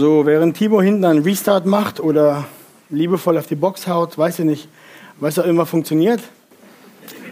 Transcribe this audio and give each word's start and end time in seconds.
So, 0.00 0.24
während 0.24 0.56
Timo 0.56 0.80
hinten 0.80 1.04
einen 1.04 1.22
Restart 1.22 1.66
macht 1.66 2.00
oder 2.00 2.46
liebevoll 2.88 3.36
auf 3.36 3.46
die 3.48 3.54
Box 3.54 3.86
haut, 3.86 4.16
weiß 4.16 4.38
ich 4.38 4.46
nicht, 4.46 4.68
was 5.18 5.38
auch 5.38 5.44
immer 5.44 5.66
funktioniert. 5.66 6.22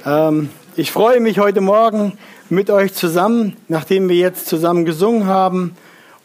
Ähm, 0.05 0.51
ich 0.77 0.93
freue 0.93 1.21
mich 1.21 1.39
heute 1.39 1.63
Morgen 1.63 2.19
mit 2.51 2.69
euch 2.69 2.93
zusammen, 2.93 3.57
nachdem 3.69 4.11
wir 4.11 4.17
jetzt 4.17 4.49
zusammen 4.49 4.85
gesungen 4.85 5.25
haben, 5.25 5.77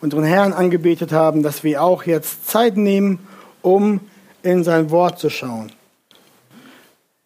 unseren 0.01 0.25
Herrn 0.25 0.51
angebetet 0.51 1.13
haben, 1.13 1.43
dass 1.43 1.63
wir 1.63 1.81
auch 1.81 2.03
jetzt 2.03 2.45
Zeit 2.45 2.75
nehmen, 2.75 3.19
um 3.61 4.01
in 4.41 4.65
sein 4.65 4.91
Wort 4.91 5.19
zu 5.19 5.29
schauen. 5.29 5.71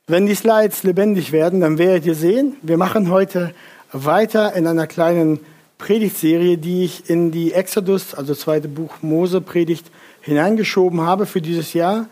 Wenn 0.05 0.27
die 0.27 0.35
Slides 0.35 0.83
lebendig 0.83 1.31
werden, 1.31 1.61
dann 1.61 1.79
werdet 1.79 2.05
ihr 2.05 2.13
sehen, 2.13 2.57
wir 2.61 2.77
machen 2.77 3.09
heute 3.09 3.55
weiter 3.91 4.53
in 4.53 4.67
einer 4.67 4.85
kleinen 4.85 5.39
Predigtserie, 5.77 6.57
die 6.57 6.85
ich 6.85 7.09
in 7.09 7.31
die 7.31 7.53
Exodus, 7.53 8.13
also 8.13 8.33
zweite 8.33 8.67
Buch 8.67 8.95
Mose 9.01 9.41
Predigt, 9.41 9.85
hineingeschoben 10.21 11.01
habe 11.01 11.25
für 11.25 11.41
dieses 11.41 11.73
Jahr. 11.73 12.07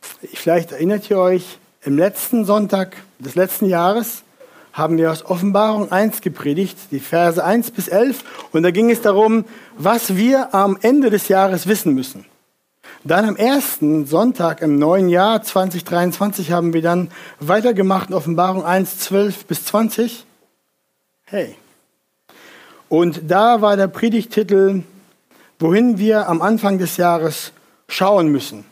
Vielleicht 0.00 0.72
erinnert 0.72 1.10
ihr 1.10 1.18
euch, 1.18 1.58
im 1.82 1.98
letzten 1.98 2.44
Sonntag 2.44 2.96
des 3.18 3.34
letzten 3.34 3.66
Jahres 3.66 4.22
haben 4.72 4.96
wir 4.98 5.12
aus 5.12 5.24
Offenbarung 5.24 5.92
1 5.92 6.20
gepredigt, 6.20 6.76
die 6.90 6.98
Verse 6.98 7.42
1 7.42 7.70
bis 7.70 7.88
11. 7.88 8.24
Und 8.52 8.62
da 8.62 8.70
ging 8.70 8.90
es 8.90 9.02
darum, 9.02 9.44
was 9.76 10.16
wir 10.16 10.54
am 10.54 10.78
Ende 10.80 11.10
des 11.10 11.28
Jahres 11.28 11.66
wissen 11.66 11.94
müssen. 11.94 12.24
Dann 13.04 13.26
am 13.26 13.36
ersten 13.36 14.06
Sonntag 14.06 14.62
im 14.62 14.78
neuen 14.78 15.10
Jahr 15.10 15.42
2023 15.42 16.52
haben 16.52 16.72
wir 16.72 16.80
dann 16.80 17.10
weitergemacht 17.38 18.08
in 18.08 18.14
Offenbarung 18.14 18.64
1, 18.64 18.98
12 18.98 19.44
bis 19.44 19.66
20. 19.66 20.24
Hey. 21.26 21.56
Und 22.88 23.22
da 23.28 23.60
war 23.60 23.76
der 23.76 23.88
Predigtitel, 23.88 24.82
wohin 25.58 25.98
wir 25.98 26.28
am 26.28 26.42
Anfang 26.42 26.78
des 26.78 26.96
Jahres 26.96 27.52
schauen 27.88 28.28
müssen. 28.28 28.64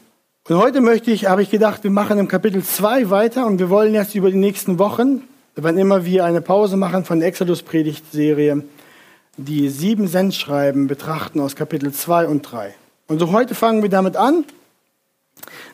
Und 0.48 0.56
heute 0.56 0.80
möchte 0.80 1.10
ich, 1.10 1.26
habe 1.26 1.42
ich 1.42 1.50
gedacht, 1.50 1.84
wir 1.84 1.90
machen 1.90 2.18
im 2.18 2.28
Kapitel 2.28 2.62
2 2.62 3.10
weiter 3.10 3.46
und 3.46 3.58
wir 3.58 3.70
wollen 3.70 3.94
jetzt 3.94 4.14
über 4.14 4.30
die 4.30 4.36
nächsten 4.36 4.78
Wochen 4.78 5.22
wann 5.56 5.78
immer 5.78 6.04
wir 6.04 6.24
eine 6.24 6.40
Pause 6.40 6.76
machen 6.76 7.04
von 7.04 7.20
der 7.20 7.28
Exodus-Predigtserie, 7.28 8.64
die 9.36 9.68
sieben 9.68 10.08
Sendschreiben 10.08 10.86
betrachten 10.86 11.40
aus 11.40 11.56
Kapitel 11.56 11.92
2 11.92 12.26
und 12.26 12.42
3. 12.42 12.74
Und 13.06 13.18
so 13.18 13.32
heute 13.32 13.54
fangen 13.54 13.82
wir 13.82 13.90
damit 13.90 14.16
an. 14.16 14.44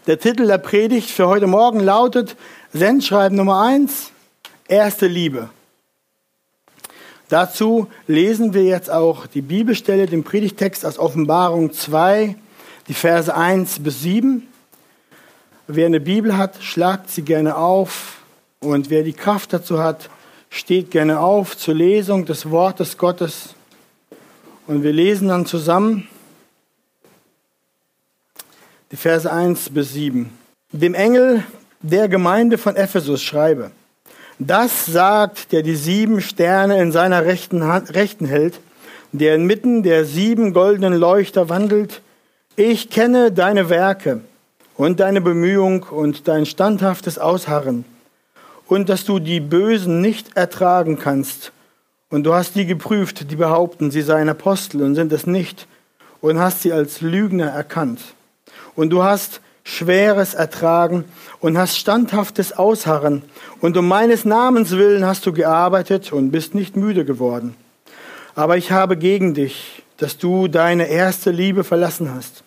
Der 0.06 0.18
Titel 0.18 0.46
der 0.46 0.58
Predigt 0.58 1.10
für 1.10 1.28
heute 1.28 1.46
Morgen 1.46 1.80
lautet 1.80 2.36
Sendschreiben 2.72 3.36
Nummer 3.36 3.62
1, 3.62 4.10
erste 4.68 5.06
Liebe. 5.06 5.50
Dazu 7.28 7.88
lesen 8.06 8.54
wir 8.54 8.64
jetzt 8.64 8.90
auch 8.90 9.26
die 9.26 9.42
Bibelstelle, 9.42 10.06
den 10.06 10.24
Predigtext 10.24 10.86
aus 10.86 10.98
Offenbarung 10.98 11.72
2, 11.72 12.36
die 12.88 12.94
Verse 12.94 13.34
1 13.34 13.80
bis 13.80 14.00
7. 14.00 14.48
Wer 15.66 15.86
eine 15.86 16.00
Bibel 16.00 16.38
hat, 16.38 16.62
schlagt 16.62 17.10
sie 17.10 17.22
gerne 17.22 17.56
auf 17.56 18.22
und 18.60 18.88
wer 18.88 19.02
die 19.02 19.12
Kraft 19.12 19.52
dazu 19.52 19.78
hat, 19.78 20.08
steht 20.48 20.90
gerne 20.90 21.20
auf 21.20 21.56
zur 21.58 21.74
Lesung 21.74 22.24
des 22.24 22.50
Wortes 22.50 22.96
Gottes. 22.96 23.54
Und 24.66 24.82
wir 24.82 24.92
lesen 24.92 25.28
dann 25.28 25.44
zusammen 25.44 26.08
die 28.90 28.96
Verse 28.96 29.30
1 29.30 29.68
bis 29.70 29.92
7. 29.92 30.30
Dem 30.72 30.94
Engel 30.94 31.44
der 31.82 32.08
Gemeinde 32.08 32.56
von 32.56 32.74
Ephesus 32.74 33.22
schreibe, 33.22 33.70
das 34.38 34.86
sagt, 34.86 35.52
der 35.52 35.62
die 35.62 35.76
sieben 35.76 36.20
Sterne 36.20 36.80
in 36.80 36.92
seiner 36.92 37.24
rechten, 37.24 37.64
Hand, 37.64 37.94
rechten 37.94 38.26
hält, 38.26 38.60
der 39.12 39.34
inmitten 39.34 39.82
der 39.82 40.04
sieben 40.04 40.52
goldenen 40.52 40.94
Leuchter 40.94 41.48
wandelt. 41.48 42.02
Ich 42.56 42.90
kenne 42.90 43.32
deine 43.32 43.70
Werke 43.70 44.20
und 44.76 45.00
deine 45.00 45.20
Bemühung 45.20 45.82
und 45.82 46.28
dein 46.28 46.46
standhaftes 46.46 47.18
Ausharren 47.18 47.84
und 48.68 48.88
dass 48.88 49.04
du 49.04 49.18
die 49.18 49.40
Bösen 49.40 50.00
nicht 50.00 50.36
ertragen 50.36 50.98
kannst. 50.98 51.52
Und 52.10 52.24
du 52.24 52.34
hast 52.34 52.54
die 52.54 52.66
geprüft, 52.66 53.30
die 53.30 53.36
behaupten, 53.36 53.90
sie 53.90 54.02
seien 54.02 54.28
Apostel 54.28 54.82
und 54.82 54.94
sind 54.94 55.12
es 55.12 55.26
nicht, 55.26 55.66
und 56.20 56.38
hast 56.38 56.62
sie 56.62 56.72
als 56.72 57.00
Lügner 57.00 57.48
erkannt. 57.48 58.00
Und 58.74 58.90
du 58.90 59.02
hast 59.02 59.40
Schweres 59.68 60.32
ertragen 60.32 61.04
und 61.40 61.58
hast 61.58 61.76
standhaftes 61.76 62.56
Ausharren, 62.56 63.22
und 63.60 63.76
um 63.76 63.86
meines 63.86 64.24
Namens 64.24 64.70
willen 64.70 65.04
hast 65.04 65.26
du 65.26 65.32
gearbeitet 65.34 66.10
und 66.10 66.30
bist 66.30 66.54
nicht 66.54 66.74
müde 66.74 67.04
geworden. 67.04 67.54
Aber 68.34 68.56
ich 68.56 68.72
habe 68.72 68.96
gegen 68.96 69.34
dich, 69.34 69.82
dass 69.98 70.16
du 70.16 70.48
deine 70.48 70.88
erste 70.88 71.30
Liebe 71.30 71.64
verlassen 71.64 72.14
hast. 72.14 72.44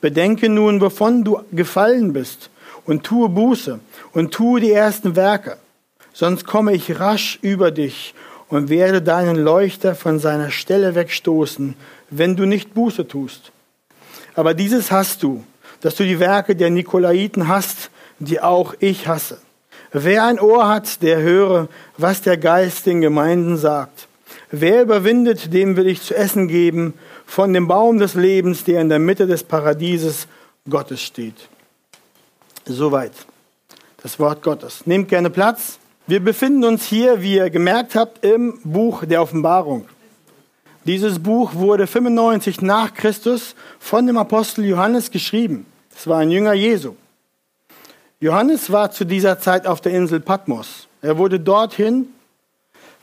Bedenke 0.00 0.48
nun, 0.48 0.80
wovon 0.80 1.22
du 1.22 1.40
gefallen 1.52 2.14
bist, 2.14 2.48
und 2.86 3.04
tue 3.04 3.28
Buße 3.28 3.80
und 4.12 4.32
tue 4.32 4.60
die 4.60 4.72
ersten 4.72 5.16
Werke. 5.16 5.58
Sonst 6.14 6.46
komme 6.46 6.72
ich 6.72 6.98
rasch 6.98 7.38
über 7.42 7.72
dich 7.72 8.14
und 8.48 8.70
werde 8.70 9.02
deinen 9.02 9.36
Leuchter 9.36 9.94
von 9.94 10.18
seiner 10.18 10.50
Stelle 10.50 10.94
wegstoßen, 10.94 11.74
wenn 12.08 12.36
du 12.36 12.46
nicht 12.46 12.72
Buße 12.72 13.06
tust. 13.06 13.52
Aber 14.34 14.54
dieses 14.54 14.90
hast 14.90 15.22
du, 15.22 15.44
dass 15.84 15.96
du 15.96 16.04
die 16.04 16.18
Werke 16.18 16.56
der 16.56 16.70
Nikolaiten 16.70 17.46
hast, 17.46 17.90
die 18.18 18.40
auch 18.40 18.74
ich 18.78 19.06
hasse. 19.06 19.36
Wer 19.92 20.24
ein 20.24 20.40
Ohr 20.40 20.66
hat, 20.66 21.02
der 21.02 21.20
höre, 21.20 21.68
was 21.98 22.22
der 22.22 22.38
Geist 22.38 22.86
den 22.86 23.02
Gemeinden 23.02 23.58
sagt. 23.58 24.08
Wer 24.50 24.80
überwindet, 24.80 25.52
dem 25.52 25.76
will 25.76 25.86
ich 25.86 26.00
zu 26.00 26.16
essen 26.16 26.48
geben 26.48 26.94
von 27.26 27.52
dem 27.52 27.68
Baum 27.68 27.98
des 27.98 28.14
Lebens, 28.14 28.64
der 28.64 28.80
in 28.80 28.88
der 28.88 28.98
Mitte 28.98 29.26
des 29.26 29.44
Paradieses 29.44 30.26
Gottes 30.70 31.02
steht. 31.02 31.50
Soweit 32.64 33.12
das 34.02 34.18
Wort 34.18 34.42
Gottes. 34.42 34.86
Nehmt 34.86 35.10
gerne 35.10 35.28
Platz. 35.28 35.78
Wir 36.06 36.20
befinden 36.20 36.64
uns 36.64 36.86
hier, 36.86 37.20
wie 37.20 37.34
ihr 37.34 37.50
gemerkt 37.50 37.94
habt, 37.94 38.24
im 38.24 38.58
Buch 38.64 39.04
der 39.04 39.20
Offenbarung. 39.20 39.86
Dieses 40.86 41.18
Buch 41.18 41.54
wurde 41.54 41.86
95 41.86 42.62
nach 42.62 42.94
Christus 42.94 43.54
von 43.78 44.06
dem 44.06 44.16
Apostel 44.16 44.64
Johannes 44.64 45.10
geschrieben. 45.10 45.66
Es 45.96 46.06
war 46.06 46.18
ein 46.18 46.30
Jünger 46.30 46.52
Jesu. 46.52 46.96
Johannes 48.20 48.70
war 48.72 48.90
zu 48.90 49.04
dieser 49.04 49.38
Zeit 49.38 49.66
auf 49.66 49.80
der 49.80 49.92
Insel 49.92 50.20
Patmos. 50.20 50.88
Er 51.02 51.18
wurde 51.18 51.38
dorthin, 51.38 52.08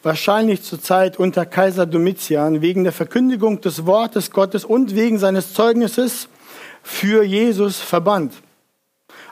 wahrscheinlich 0.04 0.64
zur 0.64 0.82
Zeit 0.82 1.18
unter 1.18 1.46
Kaiser 1.46 1.86
Domitian, 1.86 2.62
wegen 2.62 2.84
der 2.84 2.94
Verkündigung 2.94 3.62
des 3.62 3.86
Wortes 3.86 4.32
Gottes 4.32 4.66
und 4.66 4.96
wegen 4.96 5.20
seines 5.20 5.54
Zeugnisses 5.54 6.28
für 6.84 7.24
Jesus 7.24 7.80
verbannt. 7.80 8.34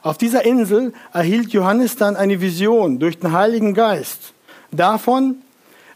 Auf 0.02 0.18
dieser 0.18 0.46
Insel 0.46 0.94
erhielt 1.12 1.52
Johannes 1.52 1.96
dann 1.96 2.16
eine 2.16 2.40
Vision 2.40 3.00
durch 3.00 3.19
den 3.19 3.31
Heiligen 3.31 3.74
Geist 3.74 4.34
davon, 4.72 5.42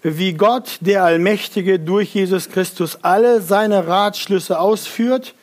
wie 0.02 0.34
Gott, 0.34 0.80
der 0.82 1.04
Allmächtige, 1.04 1.80
durch 1.80 2.14
Jesus 2.14 2.50
Christus 2.50 3.00
alle 3.04 3.42
seine 3.42 3.88
Ratschlüsse 3.88 4.60
ausführt, 4.60 5.34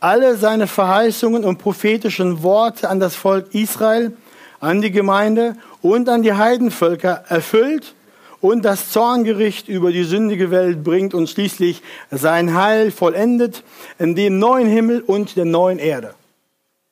alle 0.00 0.36
seine 0.36 0.66
Verheißungen 0.66 1.44
und 1.44 1.58
prophetischen 1.58 2.42
Worte 2.42 2.88
an 2.88 3.00
das 3.00 3.14
Volk 3.14 3.54
Israel, 3.54 4.12
an 4.58 4.80
die 4.80 4.90
Gemeinde 4.90 5.56
und 5.82 6.08
an 6.08 6.22
die 6.22 6.32
Heidenvölker 6.32 7.24
erfüllt 7.28 7.94
und 8.40 8.64
das 8.64 8.90
Zorngericht 8.90 9.68
über 9.68 9.92
die 9.92 10.04
sündige 10.04 10.50
Welt 10.50 10.82
bringt 10.82 11.12
und 11.12 11.28
schließlich 11.28 11.82
sein 12.10 12.54
Heil 12.54 12.90
vollendet 12.90 13.62
in 13.98 14.14
dem 14.14 14.38
neuen 14.38 14.66
Himmel 14.66 15.02
und 15.02 15.36
der 15.36 15.44
neuen 15.44 15.78
Erde. 15.78 16.14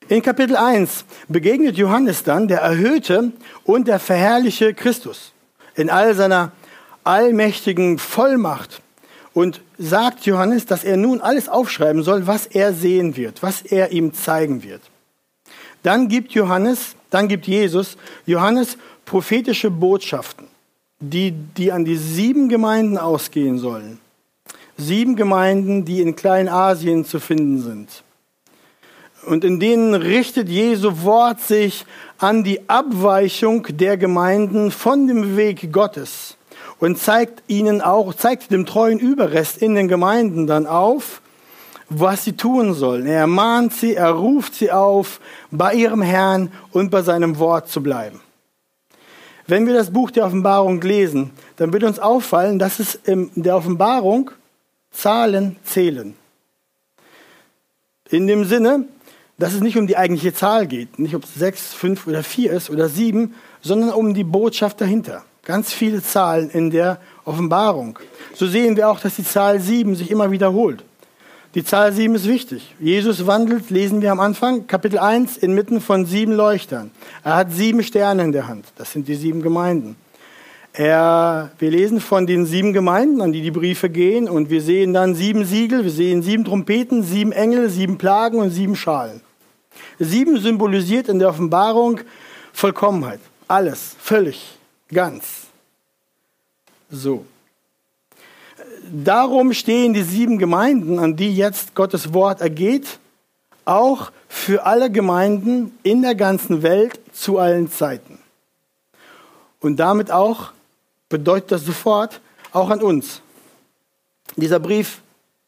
In 0.07 0.21
Kapitel 0.21 0.55
1 0.55 1.05
begegnet 1.27 1.77
Johannes 1.77 2.23
dann 2.23 2.47
der 2.47 2.61
erhöhte 2.61 3.31
und 3.63 3.87
der 3.87 3.99
verherrliche 3.99 4.73
Christus 4.73 5.33
in 5.75 5.89
all 5.89 6.15
seiner 6.15 6.51
allmächtigen 7.03 7.97
Vollmacht 7.97 8.81
und 9.33 9.61
sagt 9.77 10.25
Johannes, 10.25 10.65
dass 10.65 10.83
er 10.83 10.97
nun 10.97 11.21
alles 11.21 11.49
aufschreiben 11.49 12.03
soll, 12.03 12.27
was 12.27 12.45
er 12.45 12.73
sehen 12.73 13.15
wird, 13.15 13.43
was 13.43 13.61
er 13.61 13.91
ihm 13.91 14.13
zeigen 14.13 14.63
wird. 14.63 14.81
Dann 15.83 16.07
gibt 16.07 16.31
Johannes, 16.33 16.95
dann 17.09 17.27
gibt 17.27 17.47
Jesus 17.47 17.97
Johannes 18.25 18.77
prophetische 19.05 19.71
Botschaften, 19.71 20.47
die, 20.99 21.31
die 21.31 21.71
an 21.71 21.85
die 21.85 21.97
sieben 21.97 22.49
Gemeinden 22.49 22.97
ausgehen 22.97 23.59
sollen. 23.59 23.99
Sieben 24.77 25.15
Gemeinden, 25.15 25.85
die 25.85 26.01
in 26.01 26.15
Kleinasien 26.15 27.05
zu 27.05 27.19
finden 27.19 27.61
sind. 27.61 28.03
Und 29.25 29.43
in 29.43 29.59
denen 29.59 29.93
richtet 29.93 30.47
Jesu 30.47 31.03
Wort 31.03 31.41
sich 31.41 31.85
an 32.17 32.43
die 32.43 32.69
Abweichung 32.69 33.67
der 33.69 33.97
Gemeinden 33.97 34.71
von 34.71 35.07
dem 35.07 35.35
Weg 35.35 35.71
Gottes 35.73 36.37
und 36.79 36.97
zeigt 36.97 37.43
ihnen 37.47 37.81
auch, 37.81 38.13
zeigt 38.13 38.51
dem 38.51 38.65
treuen 38.65 38.99
Überrest 38.99 39.57
in 39.57 39.75
den 39.75 39.87
Gemeinden 39.87 40.47
dann 40.47 40.65
auf, 40.65 41.21
was 41.89 42.23
sie 42.23 42.33
tun 42.33 42.73
sollen. 42.73 43.05
Er 43.05 43.21
ermahnt 43.21 43.73
sie, 43.73 43.95
er 43.95 44.11
ruft 44.11 44.55
sie 44.55 44.71
auf, 44.71 45.19
bei 45.51 45.73
ihrem 45.73 46.01
Herrn 46.01 46.51
und 46.71 46.91
bei 46.91 47.01
seinem 47.01 47.39
Wort 47.39 47.69
zu 47.69 47.81
bleiben. 47.81 48.21
Wenn 49.47 49.65
wir 49.65 49.73
das 49.73 49.91
Buch 49.91 50.11
der 50.11 50.25
Offenbarung 50.25 50.79
lesen, 50.81 51.31
dann 51.55 51.73
wird 51.73 51.83
uns 51.83 51.97
auffallen, 51.97 52.59
dass 52.59 52.79
es 52.79 52.93
in 52.93 53.31
der 53.35 53.55
Offenbarung 53.55 54.31
Zahlen 54.91 55.57
zählen. 55.63 56.15
In 58.09 58.27
dem 58.27 58.45
Sinne, 58.45 58.85
dass 59.39 59.53
es 59.53 59.61
nicht 59.61 59.77
um 59.77 59.87
die 59.87 59.97
eigentliche 59.97 60.33
Zahl 60.33 60.67
geht, 60.67 60.99
nicht 60.99 61.15
ob 61.15 61.23
es 61.23 61.33
sechs, 61.33 61.73
fünf 61.73 62.05
oder 62.05 62.23
vier 62.23 62.51
ist 62.51 62.69
oder 62.69 62.89
sieben, 62.89 63.33
sondern 63.61 63.91
um 63.91 64.13
die 64.13 64.23
Botschaft 64.23 64.81
dahinter. 64.81 65.23
Ganz 65.49 65.73
viele 65.73 66.03
Zahlen 66.03 66.51
in 66.51 66.69
der 66.69 66.99
Offenbarung. 67.25 67.97
So 68.35 68.45
sehen 68.45 68.77
wir 68.77 68.87
auch, 68.87 68.99
dass 68.99 69.15
die 69.15 69.23
Zahl 69.23 69.59
sieben 69.59 69.95
sich 69.95 70.11
immer 70.11 70.29
wiederholt. 70.29 70.83
Die 71.55 71.63
Zahl 71.63 71.91
sieben 71.91 72.13
ist 72.13 72.27
wichtig. 72.27 72.75
Jesus 72.79 73.25
wandelt, 73.25 73.71
lesen 73.71 74.03
wir 74.03 74.11
am 74.11 74.19
Anfang, 74.19 74.67
Kapitel 74.67 74.99
1, 74.99 75.37
inmitten 75.37 75.81
von 75.81 76.05
sieben 76.05 76.33
Leuchtern. 76.33 76.91
Er 77.23 77.35
hat 77.35 77.51
sieben 77.51 77.81
Sterne 77.81 78.25
in 78.25 78.31
der 78.31 78.47
Hand. 78.47 78.65
Das 78.75 78.91
sind 78.91 79.07
die 79.07 79.15
sieben 79.15 79.41
Gemeinden. 79.41 79.95
Er, 80.71 81.49
wir 81.57 81.71
lesen 81.71 81.99
von 81.99 82.27
den 82.27 82.45
sieben 82.45 82.71
Gemeinden, 82.71 83.19
an 83.19 83.31
die 83.31 83.41
die 83.41 83.49
Briefe 83.49 83.89
gehen, 83.89 84.29
und 84.29 84.51
wir 84.51 84.61
sehen 84.61 84.93
dann 84.93 85.15
sieben 85.15 85.45
Siegel, 85.45 85.83
wir 85.83 85.89
sehen 85.89 86.21
sieben 86.21 86.45
Trompeten, 86.45 87.01
sieben 87.01 87.31
Engel, 87.31 87.71
sieben 87.71 87.97
Plagen 87.97 88.37
und 88.37 88.51
sieben 88.51 88.75
Schalen. 88.75 89.21
Sieben 89.97 90.39
symbolisiert 90.39 91.09
in 91.09 91.17
der 91.17 91.29
Offenbarung 91.29 92.01
Vollkommenheit. 92.53 93.21
Alles, 93.47 93.95
völlig, 93.99 94.59
ganz. 94.93 95.38
So. 96.89 97.25
Darum 98.91 99.53
stehen 99.53 99.93
die 99.93 100.03
sieben 100.03 100.37
Gemeinden, 100.37 100.99
an 100.99 101.15
die 101.15 101.35
jetzt 101.35 101.75
Gottes 101.75 102.13
Wort 102.13 102.41
ergeht, 102.41 102.99
auch 103.65 104.11
für 104.27 104.65
alle 104.65 104.91
Gemeinden 104.91 105.77
in 105.83 106.01
der 106.01 106.15
ganzen 106.15 106.63
Welt 106.63 106.99
zu 107.13 107.37
allen 107.37 107.69
Zeiten. 107.71 108.19
Und 109.59 109.77
damit 109.77 110.11
auch 110.11 110.51
bedeutet 111.09 111.51
das 111.51 111.65
sofort 111.65 112.21
auch 112.51 112.69
an 112.69 112.81
uns. 112.81 113.21
Dieser 114.35 114.59
Brief, 114.59 115.01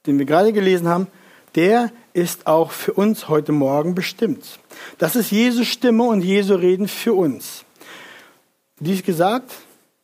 den 0.06 0.20
wir 0.20 0.26
gerade 0.26 0.54
gelesen 0.54 0.88
haben, 0.88 1.08
der 1.56 1.92
ist 2.14 2.48
auch 2.48 2.72
für 2.72 2.94
uns 2.94 3.28
heute 3.28 3.52
Morgen 3.52 3.96
bestimmt. 3.96 4.60
Das 4.98 5.16
ist 5.16 5.32
Jesu 5.32 5.64
Stimme 5.64 6.04
und 6.04 6.22
Jesu 6.22 6.56
Reden 6.56 6.88
für 6.88 7.14
uns. 7.14 7.64
Dies 8.80 9.04
gesagt, 9.04 9.52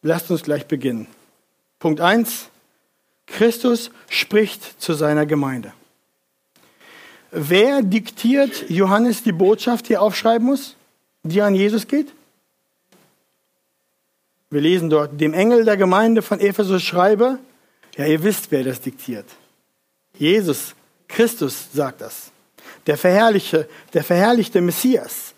lasst 0.01 0.31
uns 0.31 0.43
gleich 0.43 0.65
beginnen. 0.67 1.07
Punkt 1.79 2.01
1. 2.01 2.49
Christus 3.27 3.91
spricht 4.09 4.81
zu 4.81 4.93
seiner 4.93 5.25
Gemeinde. 5.25 5.73
Wer 7.31 7.81
diktiert 7.81 8.69
Johannes 8.69 9.21
die 9.21 9.33
Botschaft, 9.33 9.89
die 9.89 9.93
er 9.93 10.01
aufschreiben 10.01 10.47
muss, 10.47 10.75
die 11.23 11.41
an 11.41 11.53
Jesus 11.53 11.87
geht? 11.87 12.13
Wir 14.49 14.61
lesen 14.61 14.89
dort, 14.89 15.19
dem 15.19 15.33
Engel 15.33 15.65
der 15.65 15.75
Gemeinde 15.75 16.21
von 16.21 16.39
Ephesus 16.39 16.81
schreibe, 16.83 17.37
ja, 17.97 18.05
ihr 18.05 18.23
wisst, 18.23 18.51
wer 18.51 18.63
das 18.63 18.79
diktiert. 18.79 19.25
Jesus, 20.17 20.73
Christus 21.07 21.67
sagt 21.73 22.01
das. 22.01 22.31
Der 22.85 22.97
verherrlichte, 22.97 23.67
der 23.93 24.03
verherrlichte 24.03 24.61
Messias. 24.61 25.33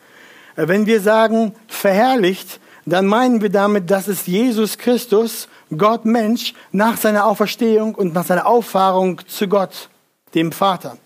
Wenn 0.55 0.85
wir 0.85 1.01
sagen 1.01 1.55
verherrlicht, 1.67 2.59
dann 2.89 3.05
meinen 3.05 3.41
wir 3.41 3.49
damit, 3.49 3.89
dass 3.91 4.07
es 4.07 4.25
Jesus 4.25 4.77
Christus, 4.77 5.47
Gott 5.75 6.05
Mensch, 6.05 6.53
nach 6.71 6.97
seiner 6.97 7.25
Auferstehung 7.25 7.95
und 7.95 8.13
nach 8.13 8.25
seiner 8.25 8.45
Auffahrung 8.45 9.21
zu 9.27 9.47
Gott, 9.47 9.89
dem 10.33 10.51
Vater. 10.51 10.97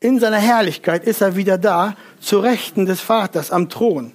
In 0.00 0.20
seiner 0.20 0.38
Herrlichkeit 0.38 1.04
ist 1.04 1.20
er 1.20 1.36
wieder 1.36 1.58
da, 1.58 1.96
zu 2.20 2.38
Rechten 2.38 2.86
des 2.86 3.00
Vaters 3.00 3.50
am 3.50 3.68
Thron. 3.68 4.12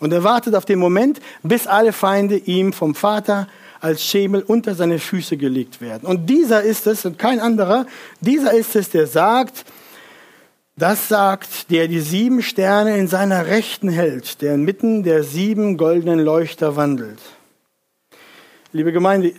Und 0.00 0.12
er 0.12 0.24
wartet 0.24 0.54
auf 0.54 0.64
den 0.64 0.78
Moment, 0.78 1.20
bis 1.42 1.66
alle 1.66 1.92
Feinde 1.92 2.36
ihm 2.36 2.72
vom 2.72 2.94
Vater 2.94 3.48
als 3.80 4.04
Schemel 4.04 4.42
unter 4.42 4.74
seine 4.74 4.98
Füße 4.98 5.36
gelegt 5.36 5.80
werden. 5.80 6.06
Und 6.06 6.28
dieser 6.30 6.62
ist 6.62 6.86
es, 6.86 7.04
und 7.04 7.18
kein 7.18 7.38
anderer, 7.38 7.86
dieser 8.20 8.52
ist 8.52 8.76
es, 8.76 8.90
der 8.90 9.06
sagt, 9.06 9.64
das 10.76 11.08
sagt, 11.08 11.70
der 11.70 11.88
die 11.88 12.00
sieben 12.00 12.42
Sterne 12.42 12.96
in 12.96 13.06
seiner 13.06 13.46
Rechten 13.46 13.88
hält, 13.88 14.42
der 14.42 14.54
inmitten 14.54 15.02
der 15.02 15.22
sieben 15.22 15.76
goldenen 15.76 16.18
Leuchter 16.18 16.76
wandelt. 16.76 17.20
Liebe 18.72 18.92
Gemeinde, 18.92 19.34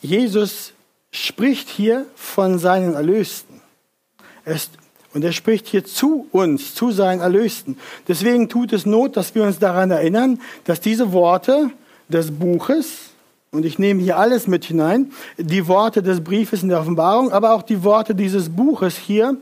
Jesus 0.00 0.72
spricht 1.10 1.68
hier 1.68 2.06
von 2.14 2.58
seinen 2.58 2.94
Erlösten. 2.94 3.60
Es 4.44 4.70
und 5.16 5.24
er 5.24 5.32
spricht 5.32 5.66
hier 5.66 5.82
zu 5.82 6.28
uns, 6.30 6.74
zu 6.74 6.90
seinen 6.90 7.20
Erlösten. 7.22 7.78
Deswegen 8.06 8.50
tut 8.50 8.74
es 8.74 8.84
Not, 8.84 9.16
dass 9.16 9.34
wir 9.34 9.44
uns 9.44 9.58
daran 9.58 9.90
erinnern, 9.90 10.42
dass 10.64 10.78
diese 10.78 11.10
Worte 11.10 11.70
des 12.10 12.32
Buches, 12.32 13.12
und 13.50 13.64
ich 13.64 13.78
nehme 13.78 14.02
hier 14.02 14.18
alles 14.18 14.46
mit 14.46 14.66
hinein, 14.66 15.12
die 15.38 15.68
Worte 15.68 16.02
des 16.02 16.22
Briefes 16.22 16.62
in 16.62 16.68
der 16.68 16.80
Offenbarung, 16.80 17.32
aber 17.32 17.54
auch 17.54 17.62
die 17.62 17.82
Worte 17.82 18.14
dieses 18.14 18.50
Buches 18.50 18.98
hier, 18.98 19.38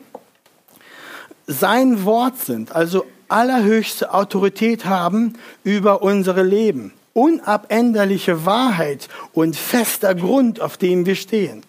sein 1.47 2.05
Wort 2.05 2.39
sind, 2.39 2.73
also 2.73 3.07
allerhöchste 3.29 4.13
Autorität 4.13 4.85
haben 4.85 5.35
über 5.63 6.03
unsere 6.03 6.43
Leben. 6.43 6.93
Unabänderliche 7.13 8.45
Wahrheit 8.45 9.09
und 9.33 9.57
fester 9.57 10.15
Grund, 10.15 10.61
auf 10.61 10.77
dem 10.77 11.07
wir 11.07 11.15
stehen. 11.15 11.63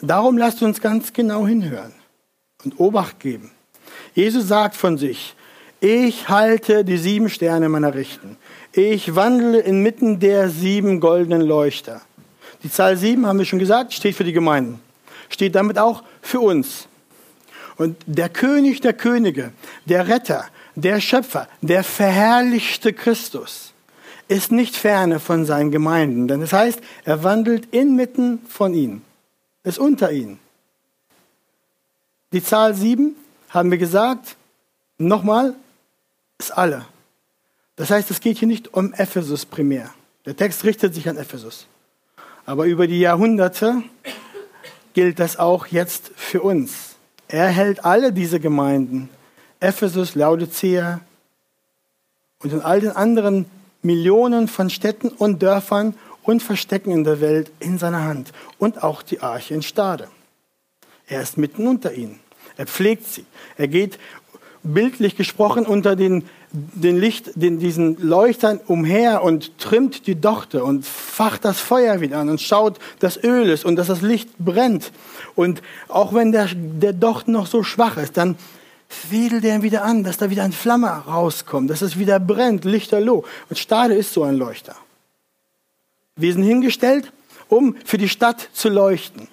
Darum 0.00 0.38
lasst 0.38 0.62
uns 0.62 0.80
ganz 0.80 1.12
genau 1.12 1.46
hinhören 1.46 1.92
und 2.64 2.78
Obacht 2.78 3.18
geben. 3.18 3.50
Jesus 4.14 4.46
sagt 4.46 4.76
von 4.76 4.96
sich, 4.96 5.34
ich 5.80 6.28
halte 6.28 6.84
die 6.84 6.98
sieben 6.98 7.28
Sterne 7.28 7.68
meiner 7.68 7.94
Rechten. 7.94 8.36
Ich 8.72 9.14
wandle 9.14 9.60
inmitten 9.60 10.20
der 10.20 10.50
sieben 10.50 11.00
goldenen 11.00 11.42
Leuchter. 11.42 12.00
Die 12.62 12.70
Zahl 12.70 12.96
sieben, 12.96 13.26
haben 13.26 13.38
wir 13.38 13.46
schon 13.46 13.58
gesagt, 13.58 13.92
steht 13.92 14.16
für 14.16 14.24
die 14.24 14.32
Gemeinden. 14.32 14.80
Steht 15.28 15.54
damit 15.54 15.78
auch 15.78 16.02
für 16.20 16.40
uns. 16.40 16.88
Und 17.78 17.96
der 18.06 18.28
König 18.28 18.82
der 18.82 18.92
Könige, 18.92 19.52
der 19.86 20.08
Retter, 20.08 20.44
der 20.74 21.00
Schöpfer, 21.00 21.48
der 21.62 21.82
verherrlichte 21.82 22.92
Christus 22.92 23.72
ist 24.28 24.52
nicht 24.52 24.76
ferne 24.76 25.20
von 25.20 25.46
seinen 25.46 25.70
Gemeinden. 25.70 26.28
Denn 26.28 26.42
das 26.42 26.52
heißt, 26.52 26.80
er 27.04 27.24
wandelt 27.24 27.72
inmitten 27.72 28.40
von 28.46 28.74
ihnen 28.74 29.02
ist 29.68 29.78
unter 29.78 30.10
ihnen. 30.10 30.40
Die 32.32 32.42
Zahl 32.42 32.74
sieben, 32.74 33.14
haben 33.50 33.70
wir 33.70 33.78
gesagt, 33.78 34.36
nochmal, 34.98 35.54
ist 36.38 36.56
alle. 36.56 36.86
Das 37.76 37.90
heißt, 37.90 38.10
es 38.10 38.20
geht 38.20 38.38
hier 38.38 38.48
nicht 38.48 38.74
um 38.74 38.92
Ephesus 38.94 39.46
primär. 39.46 39.92
Der 40.26 40.36
Text 40.36 40.64
richtet 40.64 40.94
sich 40.94 41.08
an 41.08 41.16
Ephesus. 41.16 41.66
Aber 42.44 42.66
über 42.66 42.86
die 42.86 43.00
Jahrhunderte 43.00 43.82
gilt 44.94 45.18
das 45.18 45.38
auch 45.38 45.66
jetzt 45.66 46.10
für 46.16 46.42
uns. 46.42 46.87
Er 47.28 47.48
hält 47.48 47.84
alle 47.84 48.12
diese 48.12 48.40
Gemeinden, 48.40 49.10
Ephesus, 49.60 50.14
Laodicea 50.14 51.00
und 52.42 52.52
in 52.52 52.60
all 52.62 52.80
den 52.80 52.92
anderen 52.92 53.46
Millionen 53.82 54.48
von 54.48 54.70
Städten 54.70 55.08
und 55.08 55.42
Dörfern 55.42 55.94
und 56.22 56.42
Verstecken 56.42 56.90
in 56.90 57.04
der 57.04 57.20
Welt 57.20 57.50
in 57.60 57.78
seiner 57.78 58.04
Hand 58.04 58.32
und 58.58 58.82
auch 58.82 59.02
die 59.02 59.20
Arche 59.20 59.54
in 59.54 59.62
Stade. 59.62 60.08
Er 61.06 61.22
ist 61.22 61.38
mitten 61.38 61.66
unter 61.66 61.92
ihnen. 61.92 62.20
Er 62.56 62.66
pflegt 62.66 63.06
sie. 63.06 63.24
Er 63.56 63.68
geht 63.68 63.98
bildlich 64.62 65.16
gesprochen 65.16 65.66
unter 65.66 65.96
den, 65.96 66.28
den 66.52 66.98
Licht, 66.98 67.30
den, 67.34 67.58
diesen 67.58 68.00
Leuchtern 68.00 68.60
umher 68.66 69.22
und 69.22 69.58
trimmt 69.58 70.06
die 70.06 70.18
Dochte 70.18 70.64
und 70.64 70.86
facht 70.86 71.44
das 71.44 71.60
Feuer 71.60 72.00
wieder 72.00 72.18
an 72.18 72.28
und 72.30 72.40
schaut, 72.40 72.78
dass 73.00 73.22
Öl 73.22 73.48
ist 73.48 73.64
und 73.64 73.76
dass 73.76 73.88
das 73.88 74.00
Licht 74.00 74.30
brennt. 74.38 74.92
Und 75.34 75.62
auch 75.88 76.14
wenn 76.14 76.32
der, 76.32 76.48
der 76.54 76.92
Docht 76.92 77.28
noch 77.28 77.46
so 77.46 77.62
schwach 77.62 77.96
ist, 77.98 78.16
dann 78.16 78.36
wedelt 79.10 79.44
er 79.44 79.56
ihn 79.56 79.62
wieder 79.62 79.84
an, 79.84 80.02
dass 80.04 80.16
da 80.16 80.30
wieder 80.30 80.44
eine 80.44 80.52
Flamme 80.52 80.88
rauskommt, 80.88 81.68
dass 81.70 81.82
es 81.82 81.98
wieder 81.98 82.18
brennt, 82.18 82.64
lichterloh. 82.64 83.24
Und 83.50 83.58
Stade 83.58 83.94
ist 83.94 84.12
so 84.12 84.22
ein 84.22 84.36
Leuchter. 84.36 84.76
Wir 86.16 86.32
sind 86.32 86.42
hingestellt, 86.42 87.12
um 87.48 87.76
für 87.84 87.98
die 87.98 88.08
Stadt 88.08 88.48
zu 88.52 88.68
leuchten. 88.68 89.28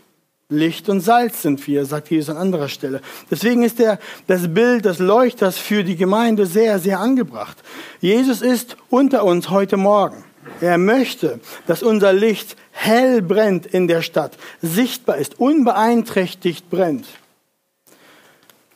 Licht 0.55 0.89
und 0.89 1.01
Salz 1.01 1.41
sind 1.41 1.65
wir, 1.67 1.85
sagt 1.85 2.09
Jesus 2.09 2.35
an 2.35 2.41
anderer 2.41 2.69
Stelle. 2.69 3.01
Deswegen 3.29 3.63
ist 3.63 3.79
der, 3.79 3.99
das 4.27 4.53
Bild 4.53 4.85
des 4.85 4.99
Leuchters 4.99 5.57
für 5.57 5.83
die 5.83 5.95
Gemeinde 5.95 6.45
sehr, 6.45 6.79
sehr 6.79 6.99
angebracht. 6.99 7.57
Jesus 8.01 8.41
ist 8.41 8.77
unter 8.89 9.23
uns 9.23 9.49
heute 9.49 9.77
Morgen. 9.77 10.23
Er 10.61 10.77
möchte, 10.77 11.39
dass 11.67 11.83
unser 11.83 12.13
Licht 12.13 12.55
hell 12.71 13.21
brennt 13.21 13.65
in 13.65 13.87
der 13.87 14.01
Stadt, 14.01 14.37
sichtbar 14.61 15.17
ist, 15.17 15.39
unbeeinträchtigt 15.39 16.69
brennt. 16.69 17.07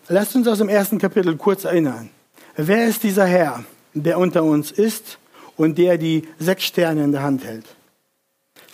Lasst 0.08 0.36
uns 0.36 0.48
aus 0.48 0.58
dem 0.58 0.70
ersten 0.70 0.98
Kapitel 0.98 1.36
kurz 1.38 1.66
erinnern. 1.66 2.10
Wer 2.56 2.88
ist 2.88 3.04
dieser 3.04 3.26
Herr, 3.26 3.64
der 3.94 4.18
unter 4.18 4.44
uns 4.44 4.72
ist 4.72 5.20
und 5.56 5.78
der 5.78 5.98
die 5.98 6.28
sechs 6.40 6.64
Sterne 6.64 7.04
in 7.04 7.12
der 7.12 7.22
Hand 7.22 7.44
hält? 7.44 7.66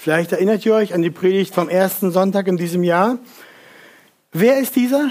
Vielleicht 0.05 0.33
erinnert 0.33 0.63
ihr 0.67 0.75
euch 0.75 0.93
an 0.93 1.01
die 1.01 1.09
Predigt 1.09 1.55
vom 1.55 1.67
ersten 1.67 2.12
Sonntag 2.12 2.47
in 2.47 2.57
diesem 2.57 2.83
Jahr. 2.83 3.17
Wer 4.31 4.59
ist 4.59 4.75
dieser? 4.75 5.09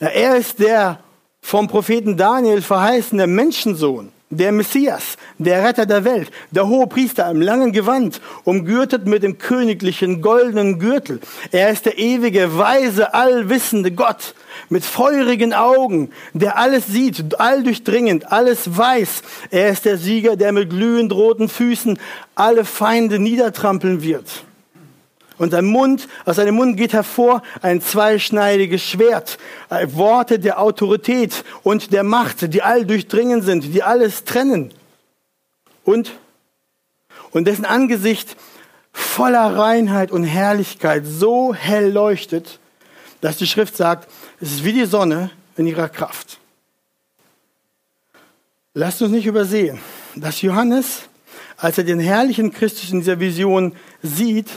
Ja, 0.00 0.08
er 0.08 0.34
ist 0.34 0.58
der 0.58 0.98
vom 1.40 1.68
Propheten 1.68 2.16
Daniel 2.16 2.60
verheißene 2.60 3.28
Menschensohn. 3.28 4.10
der 4.30 4.50
Messias, 4.50 5.16
der 5.38 5.62
Retter 5.62 5.86
der 5.86 6.04
Welt, 6.04 6.32
der 6.50 6.66
hohe 6.66 6.88
Priester 6.88 7.30
im 7.30 7.40
langen 7.40 7.70
Gewand, 7.70 8.20
umgürtet 8.42 9.06
mit 9.06 9.22
dem 9.22 9.38
königlichen 9.38 10.22
goldenen 10.22 10.80
Gürtel. 10.80 11.20
Er 11.52 11.70
ist 11.70 11.86
der 11.86 11.98
ewige, 11.98 12.58
weise, 12.58 13.14
allwissende 13.14 13.92
Gott 13.92 14.34
mit 14.68 14.84
feurigen 14.84 15.54
Augen, 15.54 16.10
der 16.32 16.58
alles 16.58 16.86
sieht, 16.86 17.38
alldurchdringend, 17.38 18.32
alles 18.32 18.76
weiß. 18.76 19.22
Er 19.50 19.70
ist 19.70 19.84
der 19.84 19.98
Sieger, 19.98 20.36
der 20.36 20.52
mit 20.52 20.70
glühend 20.70 21.12
roten 21.12 21.48
Füßen 21.48 21.98
alle 22.34 22.64
Feinde 22.64 23.18
niedertrampeln 23.18 24.02
wird. 24.02 24.44
Und 25.38 25.50
sein 25.50 25.64
Mund, 25.64 26.08
aus 26.24 26.36
seinem 26.36 26.54
Mund 26.54 26.76
geht 26.76 26.92
hervor 26.92 27.42
ein 27.62 27.80
zweischneidiges 27.80 28.82
Schwert, 28.82 29.38
äh, 29.70 29.88
Worte 29.92 30.38
der 30.38 30.60
Autorität 30.60 31.44
und 31.62 31.92
der 31.92 32.04
Macht, 32.04 32.54
die 32.54 32.62
all 32.62 32.86
durchdringend 32.86 33.42
sind, 33.42 33.74
die 33.74 33.82
alles 33.82 34.24
trennen. 34.24 34.72
Und, 35.84 36.12
und 37.32 37.46
dessen 37.46 37.64
Angesicht 37.64 38.36
voller 38.92 39.56
Reinheit 39.56 40.12
und 40.12 40.22
Herrlichkeit 40.22 41.04
so 41.06 41.54
hell 41.54 41.90
leuchtet, 41.90 42.60
dass 43.22 43.38
die 43.38 43.46
Schrift 43.46 43.76
sagt, 43.76 44.10
es 44.40 44.50
ist 44.50 44.64
wie 44.64 44.72
die 44.74 44.84
Sonne 44.84 45.30
in 45.56 45.66
ihrer 45.66 45.88
Kraft. 45.88 46.38
Lasst 48.74 49.00
uns 49.00 49.12
nicht 49.12 49.26
übersehen, 49.26 49.78
dass 50.16 50.42
Johannes, 50.42 51.02
als 51.56 51.78
er 51.78 51.84
den 51.84 52.00
herrlichen 52.00 52.52
Christus 52.52 52.90
in 52.90 52.98
dieser 52.98 53.20
Vision 53.20 53.76
sieht, 54.02 54.48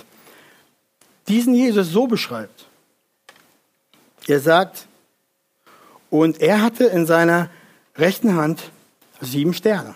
diesen 1.28 1.54
Jesus 1.54 1.92
so 1.92 2.08
beschreibt. 2.08 2.66
Er 4.28 4.40
sagt, 4.40 4.88
und 6.10 6.42
er 6.42 6.62
hatte 6.62 6.86
in 6.86 7.06
seiner 7.06 7.50
rechten 7.98 8.36
Hand 8.36 8.72
sieben 9.22 9.54
Sterne. 9.54 9.96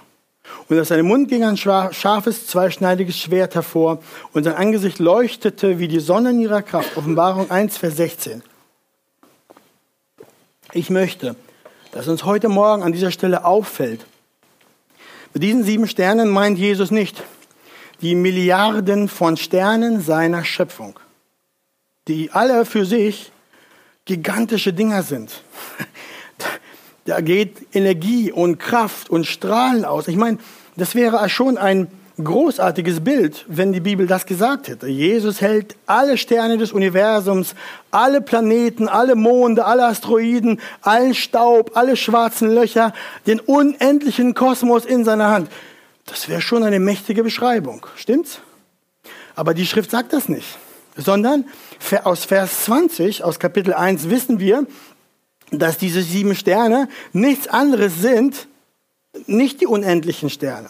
Und 0.67 0.79
aus 0.79 0.89
seinem 0.89 1.07
Mund 1.07 1.27
ging 1.29 1.43
ein 1.43 1.57
scharfes, 1.57 2.45
zweischneidiges 2.45 3.17
Schwert 3.17 3.55
hervor 3.55 4.03
und 4.33 4.43
sein 4.43 4.55
Angesicht 4.55 4.99
leuchtete 4.99 5.79
wie 5.79 5.87
die 5.87 5.99
Sonne 5.99 6.31
in 6.31 6.41
ihrer 6.41 6.61
Kraft. 6.61 6.97
Offenbarung 6.97 7.49
1, 7.49 7.77
Vers 7.77 7.97
16. 7.97 8.43
Ich 10.73 10.89
möchte, 10.89 11.35
dass 11.91 12.07
uns 12.07 12.23
heute 12.25 12.49
Morgen 12.49 12.83
an 12.83 12.91
dieser 12.91 13.11
Stelle 13.11 13.45
auffällt. 13.45 14.05
Mit 15.33 15.43
diesen 15.43 15.63
sieben 15.63 15.87
Sternen 15.87 16.29
meint 16.29 16.57
Jesus 16.57 16.91
nicht 16.91 17.23
die 18.01 18.15
Milliarden 18.15 19.09
von 19.09 19.35
Sternen 19.37 20.01
seiner 20.01 20.45
Schöpfung 20.45 20.99
die 22.09 22.31
alle 22.31 22.65
für 22.65 22.85
sich 22.85 23.31
gigantische 24.03 24.73
Dinger 24.73 25.03
sind. 25.03 25.43
Da 27.05 27.21
geht 27.21 27.73
Energie 27.73 28.31
und 28.31 28.59
Kraft 28.59 29.09
und 29.09 29.25
Strahlen 29.25 29.83
aus. 29.83 30.07
Ich 30.07 30.17
meine, 30.17 30.37
das 30.75 30.93
wäre 30.93 31.27
schon 31.27 31.57
ein 31.57 31.87
großartiges 32.23 33.01
Bild, 33.03 33.45
wenn 33.47 33.73
die 33.73 33.79
Bibel 33.79 34.07
das 34.07 34.25
gesagt 34.25 34.67
hätte. 34.67 34.87
Jesus 34.87 35.41
hält 35.41 35.75
alle 35.85 36.17
Sterne 36.17 36.57
des 36.57 36.71
Universums, 36.71 37.55
alle 37.91 38.21
Planeten, 38.21 38.87
alle 38.87 39.15
Monde, 39.15 39.65
alle 39.65 39.85
Asteroiden, 39.85 40.59
allen 40.81 41.13
Staub, 41.13 41.71
alle 41.75 41.95
schwarzen 41.95 42.53
Löcher, 42.53 42.93
den 43.27 43.39
unendlichen 43.39 44.33
Kosmos 44.33 44.85
in 44.85 45.03
seiner 45.05 45.29
Hand. 45.29 45.49
Das 46.05 46.27
wäre 46.27 46.41
schon 46.41 46.63
eine 46.63 46.79
mächtige 46.79 47.23
Beschreibung, 47.23 47.85
stimmt's? 47.95 48.41
Aber 49.35 49.53
die 49.53 49.65
Schrift 49.65 49.91
sagt 49.91 50.11
das 50.11 50.27
nicht, 50.27 50.57
sondern 50.97 51.45
aus 52.03 52.25
Vers 52.25 52.65
20, 52.65 53.23
aus 53.23 53.39
Kapitel 53.39 53.73
1 53.73 54.09
wissen 54.09 54.39
wir, 54.39 54.65
dass 55.51 55.77
diese 55.77 56.01
sieben 56.01 56.35
Sterne 56.35 56.89
nichts 57.13 57.47
anderes 57.47 58.01
sind, 58.01 58.47
nicht 59.25 59.61
die 59.61 59.67
unendlichen 59.67 60.29
Sterne, 60.29 60.69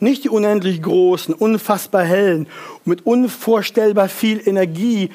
nicht 0.00 0.24
die 0.24 0.28
unendlich 0.28 0.82
großen, 0.82 1.34
unfassbar 1.34 2.04
hellen, 2.04 2.46
mit 2.84 3.06
unvorstellbar 3.06 4.08
viel 4.08 4.46
Energie 4.46 5.10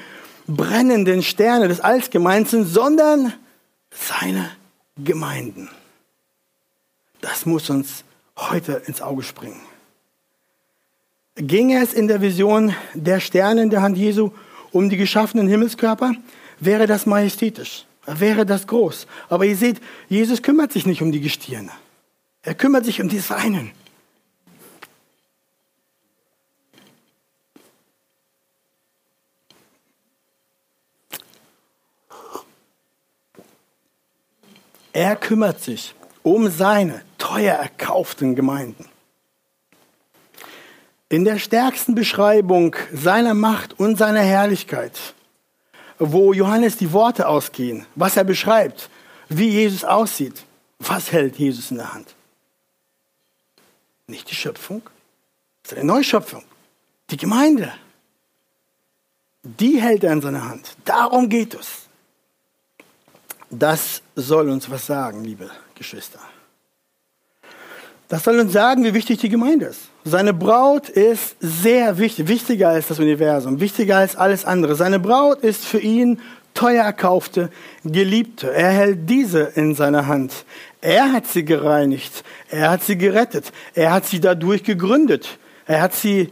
brennenden 0.47 1.23
Sterne 1.23 1.67
des 1.67 1.79
Alls 1.79 2.09
gemeint 2.09 2.49
sind, 2.49 2.65
sondern 2.65 3.33
seine 3.91 4.49
Gemeinden. 4.97 5.69
Das 7.21 7.45
muss 7.45 7.69
uns 7.69 8.03
heute 8.37 8.83
ins 8.85 9.01
Auge 9.01 9.23
springen. 9.23 9.61
Ging 11.35 11.75
es 11.75 11.93
in 11.93 12.07
der 12.07 12.21
Vision 12.21 12.73
der 12.93 13.19
Sterne 13.19 13.63
in 13.63 13.69
der 13.69 13.81
Hand 13.81 13.97
Jesu 13.97 14.31
um 14.71 14.89
die 14.89 14.97
geschaffenen 14.97 15.47
Himmelskörper, 15.47 16.13
wäre 16.59 16.85
das 16.85 17.05
majestätisch, 17.05 17.85
wäre 18.05 18.45
das 18.45 18.67
groß. 18.67 19.07
Aber 19.29 19.45
ihr 19.45 19.55
seht, 19.55 19.81
Jesus 20.09 20.41
kümmert 20.41 20.71
sich 20.73 20.85
nicht 20.85 21.01
um 21.01 21.11
die 21.11 21.21
Gestirne. 21.21 21.71
Er 22.41 22.55
kümmert 22.55 22.85
sich 22.85 23.01
um 23.01 23.09
die 23.09 23.19
Seinen. 23.19 23.71
Er 34.95 35.17
kümmert 35.17 35.61
sich 35.61 35.93
um 36.23 36.49
seine 36.49 37.01
teuer 37.17 37.55
erkauften 37.55 38.33
Gemeinden. 38.33 38.85
In 41.09 41.25
der 41.25 41.37
stärksten 41.37 41.95
Beschreibung 41.95 42.77
seiner 42.93 43.33
Macht 43.33 43.77
und 43.77 43.97
seiner 43.97 44.21
Herrlichkeit, 44.21 44.97
wo 45.99 46.31
Johannes 46.31 46.77
die 46.77 46.93
Worte 46.93 47.27
ausgehen, 47.27 47.85
was 47.95 48.15
er 48.15 48.23
beschreibt, 48.23 48.89
wie 49.27 49.49
Jesus 49.49 49.83
aussieht, 49.83 50.45
was 50.79 51.11
hält 51.11 51.35
Jesus 51.35 51.71
in 51.71 51.77
der 51.77 51.93
Hand? 51.93 52.15
Nicht 54.07 54.31
die 54.31 54.35
Schöpfung, 54.35 54.81
es 55.61 55.73
ist 55.73 55.77
eine 55.77 55.87
Neuschöpfung, 55.87 56.45
die 57.09 57.17
Gemeinde. 57.17 57.73
Die 59.43 59.81
hält 59.81 60.05
er 60.05 60.13
in 60.13 60.21
seiner 60.21 60.47
Hand. 60.47 60.77
Darum 60.85 61.27
geht 61.27 61.53
es. 61.53 61.84
Das 63.59 64.01
soll 64.15 64.49
uns 64.49 64.69
was 64.69 64.85
sagen, 64.85 65.23
liebe 65.23 65.49
Geschwister. 65.75 66.19
Das 68.07 68.23
soll 68.23 68.39
uns 68.39 68.53
sagen, 68.53 68.83
wie 68.83 68.93
wichtig 68.93 69.19
die 69.19 69.29
Gemeinde 69.29 69.65
ist. 69.65 69.81
Seine 70.03 70.33
Braut 70.33 70.89
ist 70.89 71.35
sehr 71.39 71.97
wichtig, 71.97 72.27
wichtiger 72.27 72.69
als 72.69 72.87
das 72.87 72.99
Universum, 72.99 73.59
wichtiger 73.59 73.97
als 73.97 74.15
alles 74.15 74.45
andere. 74.45 74.75
Seine 74.75 74.99
Braut 74.99 75.41
ist 75.41 75.65
für 75.65 75.79
ihn 75.79 76.19
teuer 76.53 76.83
erkaufte, 76.83 77.49
geliebte. 77.83 78.51
Er 78.53 78.69
hält 78.69 79.09
diese 79.09 79.41
in 79.55 79.73
seiner 79.73 80.07
Hand. 80.07 80.45
Er 80.81 81.11
hat 81.11 81.27
sie 81.27 81.43
gereinigt. 81.43 82.23
Er 82.49 82.69
hat 82.69 82.83
sie 82.83 82.97
gerettet. 82.97 83.51
Er 83.73 83.91
hat 83.91 84.05
sie 84.05 84.19
dadurch 84.19 84.63
gegründet. 84.63 85.39
Er 85.65 85.81
hat 85.81 85.95
sie 85.95 86.31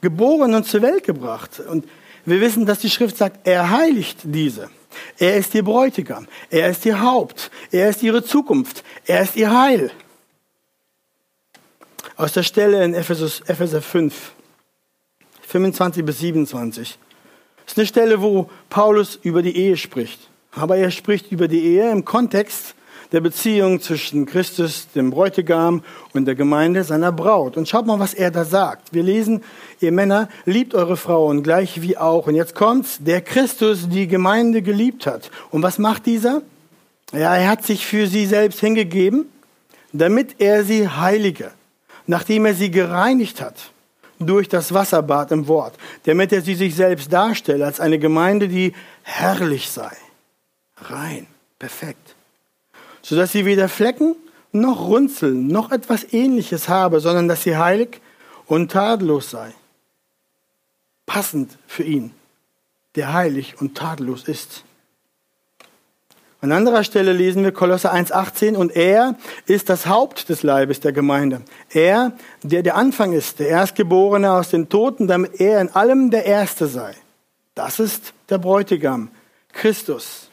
geboren 0.00 0.54
und 0.54 0.66
zur 0.66 0.82
Welt 0.82 1.04
gebracht. 1.04 1.60
Und 1.60 1.86
wir 2.24 2.40
wissen, 2.40 2.66
dass 2.66 2.78
die 2.78 2.90
Schrift 2.90 3.16
sagt, 3.16 3.46
er 3.46 3.70
heiligt 3.70 4.18
diese. 4.22 4.70
Er 5.18 5.36
ist 5.36 5.54
ihr 5.54 5.64
Bräutigam. 5.64 6.26
Er 6.50 6.70
ist 6.70 6.84
ihr 6.86 7.00
Haupt. 7.00 7.50
Er 7.70 7.88
ist 7.88 8.02
ihre 8.02 8.24
Zukunft. 8.24 8.84
Er 9.06 9.22
ist 9.22 9.36
ihr 9.36 9.50
Heil 9.50 9.90
aus 12.16 12.32
der 12.32 12.42
Stelle 12.42 12.84
in 12.84 12.94
Ephesus, 12.94 13.40
Epheser 13.46 13.82
5, 13.82 14.32
25 15.42 16.04
bis 16.04 16.18
27. 16.20 16.98
Das 17.64 17.72
ist 17.72 17.78
eine 17.78 17.86
Stelle, 17.86 18.22
wo 18.22 18.50
Paulus 18.68 19.18
über 19.22 19.42
die 19.42 19.56
Ehe 19.56 19.76
spricht. 19.76 20.20
Aber 20.52 20.76
er 20.76 20.90
spricht 20.90 21.32
über 21.32 21.48
die 21.48 21.64
Ehe 21.64 21.90
im 21.90 22.04
Kontext 22.04 22.74
der 23.12 23.20
Beziehung 23.20 23.80
zwischen 23.80 24.26
Christus, 24.26 24.88
dem 24.94 25.10
Bräutigam 25.10 25.82
und 26.14 26.24
der 26.24 26.34
Gemeinde 26.34 26.82
seiner 26.82 27.12
Braut. 27.12 27.56
Und 27.56 27.68
schaut 27.68 27.86
mal, 27.86 27.98
was 28.00 28.14
er 28.14 28.30
da 28.30 28.44
sagt. 28.44 28.92
Wir 28.92 29.02
lesen, 29.02 29.42
ihr 29.80 29.92
Männer, 29.92 30.28
liebt 30.44 30.74
eure 30.74 30.96
Frauen 30.96 31.42
gleich 31.42 31.82
wie 31.82 31.96
auch. 31.96 32.26
Und 32.26 32.34
jetzt 32.34 32.54
kommt's, 32.54 32.98
der 33.00 33.20
Christus 33.20 33.88
die 33.88 34.08
Gemeinde 34.08 34.62
geliebt 34.62 35.06
hat. 35.06 35.30
Und 35.50 35.62
was 35.62 35.78
macht 35.78 36.06
dieser? 36.06 36.42
Ja, 37.12 37.36
er 37.36 37.48
hat 37.48 37.64
sich 37.64 37.86
für 37.86 38.06
sie 38.06 38.26
selbst 38.26 38.60
hingegeben, 38.60 39.26
damit 39.92 40.40
er 40.40 40.64
sie 40.64 40.88
heilige 40.88 41.50
nachdem 42.06 42.46
er 42.46 42.54
sie 42.54 42.70
gereinigt 42.70 43.40
hat 43.40 43.70
durch 44.18 44.48
das 44.48 44.72
Wasserbad 44.72 45.32
im 45.32 45.48
Wort, 45.48 45.74
damit 46.04 46.32
er 46.32 46.42
sie 46.42 46.54
sich 46.54 46.74
selbst 46.74 47.12
darstelle 47.12 47.64
als 47.64 47.80
eine 47.80 47.98
Gemeinde, 47.98 48.48
die 48.48 48.72
herrlich 49.02 49.70
sei, 49.70 49.90
rein, 50.76 51.26
perfekt, 51.58 52.11
sodass 53.02 53.32
sie 53.32 53.44
weder 53.44 53.68
Flecken 53.68 54.16
noch 54.52 54.86
Runzeln 54.86 55.48
noch 55.48 55.70
etwas 55.72 56.12
ähnliches 56.12 56.68
habe, 56.68 57.00
sondern 57.00 57.28
dass 57.28 57.42
sie 57.42 57.56
heilig 57.56 58.00
und 58.46 58.70
tadellos 58.70 59.30
sei. 59.30 59.52
Passend 61.06 61.58
für 61.66 61.82
ihn, 61.82 62.12
der 62.94 63.12
heilig 63.12 63.60
und 63.60 63.76
tadellos 63.76 64.28
ist. 64.28 64.64
An 66.42 66.50
anderer 66.50 66.82
Stelle 66.82 67.12
lesen 67.12 67.44
wir 67.44 67.52
Kolosser 67.52 67.94
1,18 67.94 68.56
und 68.56 68.74
er 68.74 69.14
ist 69.46 69.68
das 69.68 69.86
Haupt 69.86 70.28
des 70.28 70.42
Leibes 70.42 70.80
der 70.80 70.90
Gemeinde. 70.90 71.42
Er, 71.70 72.12
der 72.42 72.64
der 72.64 72.74
Anfang 72.74 73.12
ist, 73.12 73.38
der 73.38 73.46
Erstgeborene 73.46 74.32
aus 74.32 74.50
den 74.50 74.68
Toten, 74.68 75.06
damit 75.06 75.40
er 75.40 75.60
in 75.60 75.68
allem 75.70 76.10
der 76.10 76.24
Erste 76.26 76.66
sei. 76.66 76.96
Das 77.54 77.78
ist 77.78 78.12
der 78.28 78.38
Bräutigam, 78.38 79.10
Christus. 79.52 80.30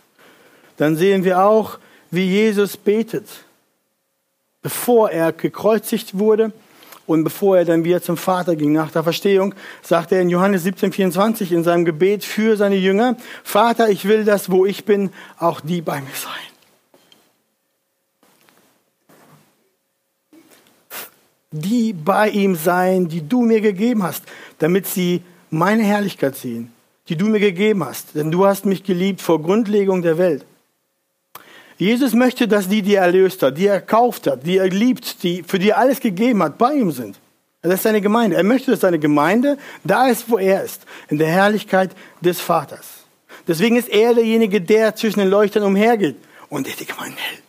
Dann 0.77 0.95
sehen 0.95 1.23
wir 1.23 1.43
auch, 1.43 1.77
wie 2.11 2.25
Jesus 2.25 2.77
betet. 2.77 3.25
bevor 4.61 5.09
er 5.09 5.31
gekreuzigt 5.31 6.17
wurde 6.17 6.51
und 7.05 7.23
bevor 7.23 7.57
er 7.57 7.65
dann 7.65 7.83
wieder 7.83 8.01
zum 8.01 8.17
Vater 8.17 8.55
ging 8.55 8.71
nach 8.71 8.91
der 8.91 9.03
Verstehung, 9.03 9.55
sagte 9.81 10.15
er 10.15 10.21
in 10.21 10.29
Johannes 10.29 10.63
17, 10.63 10.91
24 10.91 11.51
in 11.51 11.63
seinem 11.63 11.85
Gebet 11.85 12.23
für 12.23 12.57
seine 12.57 12.75
Jünger, 12.75 13.17
Vater, 13.43 13.89
ich 13.89 14.05
will, 14.05 14.25
dass 14.25 14.51
wo 14.51 14.65
ich 14.65 14.85
bin, 14.85 15.11
auch 15.37 15.61
die 15.61 15.81
bei 15.81 16.01
mir 16.01 16.07
sein. 16.13 16.33
Die 21.51 21.93
bei 21.93 22.29
ihm 22.29 22.55
sein, 22.55 23.07
die 23.07 23.27
du 23.27 23.41
mir 23.41 23.61
gegeben 23.61 24.03
hast, 24.03 24.23
damit 24.59 24.85
sie 24.85 25.23
meine 25.49 25.81
Herrlichkeit 25.81 26.35
sehen, 26.35 26.71
die 27.07 27.15
du 27.15 27.25
mir 27.25 27.39
gegeben 27.39 27.83
hast. 27.83 28.13
Denn 28.13 28.29
du 28.29 28.45
hast 28.45 28.65
mich 28.65 28.83
geliebt 28.83 29.19
vor 29.19 29.41
Grundlegung 29.41 30.03
der 30.03 30.19
Welt. 30.19 30.45
Jesus 31.79 32.13
möchte, 32.13 32.45
dass 32.45 32.67
die, 32.67 32.81
die 32.81 32.95
er 32.95 33.03
erlöst 33.03 33.41
hat, 33.41 33.57
die 33.57 33.67
er 33.67 33.75
erkauft 33.75 34.27
hat, 34.27 34.45
die 34.45 34.57
er 34.57 34.67
liebt, 34.67 35.23
die, 35.23 35.43
für 35.43 35.59
die 35.59 35.69
er 35.69 35.77
alles 35.77 36.01
gegeben 36.01 36.43
hat, 36.43 36.57
bei 36.57 36.73
ihm 36.73 36.91
sind. 36.91 37.17
Das 37.61 37.75
ist 37.75 37.83
seine 37.83 38.01
Gemeinde. 38.01 38.35
Er 38.35 38.43
möchte, 38.43 38.71
dass 38.71 38.81
seine 38.81 38.99
Gemeinde 38.99 39.57
da 39.85 40.09
ist, 40.09 40.29
wo 40.29 40.37
er 40.37 40.61
ist, 40.61 40.81
in 41.07 41.17
der 41.17 41.29
Herrlichkeit 41.29 41.91
des 42.19 42.41
Vaters. 42.41 43.05
Deswegen 43.47 43.77
ist 43.77 43.87
er 43.87 44.13
derjenige, 44.13 44.59
der 44.59 44.93
zwischen 44.95 45.19
den 45.19 45.29
Leuchtern 45.29 45.63
umhergeht 45.63 46.17
und 46.49 46.67
der 46.67 46.73
die 46.75 46.85
Gemeinde 46.85 47.17
hält. 47.17 47.43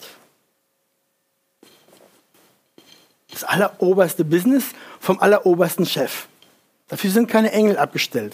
Das 3.32 3.42
alleroberste 3.42 4.24
Business 4.24 4.66
vom 5.00 5.18
allerobersten 5.18 5.86
Chef. 5.86 6.28
Dafür 6.86 7.10
sind 7.10 7.28
keine 7.28 7.50
Engel 7.50 7.78
abgestellt. 7.78 8.32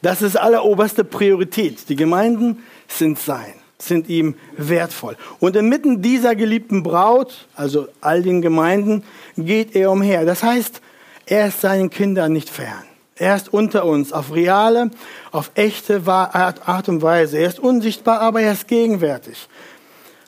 Das 0.00 0.20
ist 0.20 0.36
alleroberste 0.36 1.02
Priorität. 1.02 1.88
Die 1.88 1.96
Gemeinden 1.96 2.62
sind 2.88 3.18
sein 3.18 3.54
sind 3.78 4.08
ihm 4.08 4.36
wertvoll. 4.56 5.16
Und 5.40 5.56
inmitten 5.56 6.02
dieser 6.02 6.34
geliebten 6.34 6.82
Braut, 6.82 7.46
also 7.54 7.88
all 8.00 8.22
den 8.22 8.42
Gemeinden, 8.42 9.04
geht 9.36 9.74
er 9.74 9.90
umher. 9.90 10.24
Das 10.24 10.42
heißt, 10.42 10.80
er 11.26 11.48
ist 11.48 11.60
seinen 11.60 11.90
Kindern 11.90 12.32
nicht 12.32 12.48
fern. 12.48 12.84
Er 13.16 13.36
ist 13.36 13.52
unter 13.52 13.84
uns 13.84 14.12
auf 14.12 14.34
reale, 14.34 14.90
auf 15.30 15.52
echte 15.54 16.02
Art 16.06 16.88
und 16.88 17.02
Weise. 17.02 17.38
Er 17.38 17.48
ist 17.48 17.60
unsichtbar, 17.60 18.20
aber 18.20 18.40
er 18.40 18.52
ist 18.52 18.66
gegenwärtig. 18.66 19.48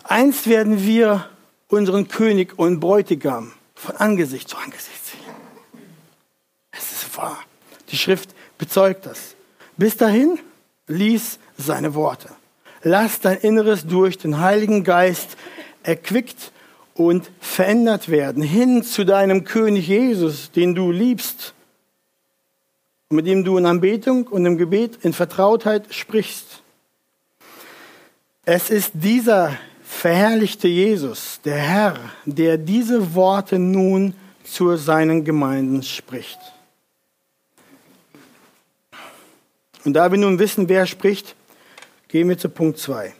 Einst 0.04 0.48
werden 0.48 0.84
wir 0.84 1.28
unseren 1.68 2.06
König 2.06 2.58
und 2.58 2.78
Bräutigam 2.78 3.52
von 3.74 3.96
Angesicht 3.96 4.48
zu 4.48 4.56
Angesicht 4.56 5.04
sehen. 5.04 5.34
Es 6.70 6.92
ist 6.92 7.16
wahr. 7.16 7.38
Die 7.90 7.96
Schrift 7.96 8.30
bezeugt 8.56 9.06
das. 9.06 9.34
Bis 9.76 9.96
dahin 9.96 10.38
lies 10.86 11.38
seine 11.58 11.94
Worte. 11.94 12.28
Lass 12.88 13.20
dein 13.20 13.38
Inneres 13.38 13.86
durch 13.86 14.16
den 14.16 14.38
Heiligen 14.38 14.84
Geist 14.84 15.36
erquickt 15.82 16.52
und 16.94 17.30
verändert 17.40 18.08
werden, 18.08 18.42
hin 18.42 18.84
zu 18.84 19.04
deinem 19.04 19.42
König 19.42 19.88
Jesus, 19.88 20.52
den 20.52 20.74
du 20.74 20.92
liebst 20.92 21.54
mit 23.08 23.26
dem 23.26 23.44
du 23.44 23.56
in 23.56 23.66
Anbetung 23.66 24.26
und 24.26 24.44
im 24.46 24.58
Gebet 24.58 24.98
in 25.02 25.12
Vertrautheit 25.12 25.94
sprichst. 25.94 26.62
Es 28.44 28.70
ist 28.70 28.92
dieser 28.94 29.56
verherrlichte 29.82 30.68
Jesus, 30.68 31.40
der 31.44 31.56
Herr, 31.56 31.98
der 32.24 32.58
diese 32.58 33.14
Worte 33.14 33.58
nun 33.58 34.14
zu 34.44 34.76
seinen 34.76 35.24
Gemeinden 35.24 35.82
spricht. 35.82 36.38
Und 39.84 39.92
da 39.94 40.10
wir 40.10 40.18
nun 40.18 40.40
wissen, 40.40 40.68
wer 40.68 40.86
spricht, 40.86 41.36
Gehen 42.08 42.28
wir 42.28 42.38
zu 42.38 42.48
Punkt 42.48 42.78
2. 42.78 43.14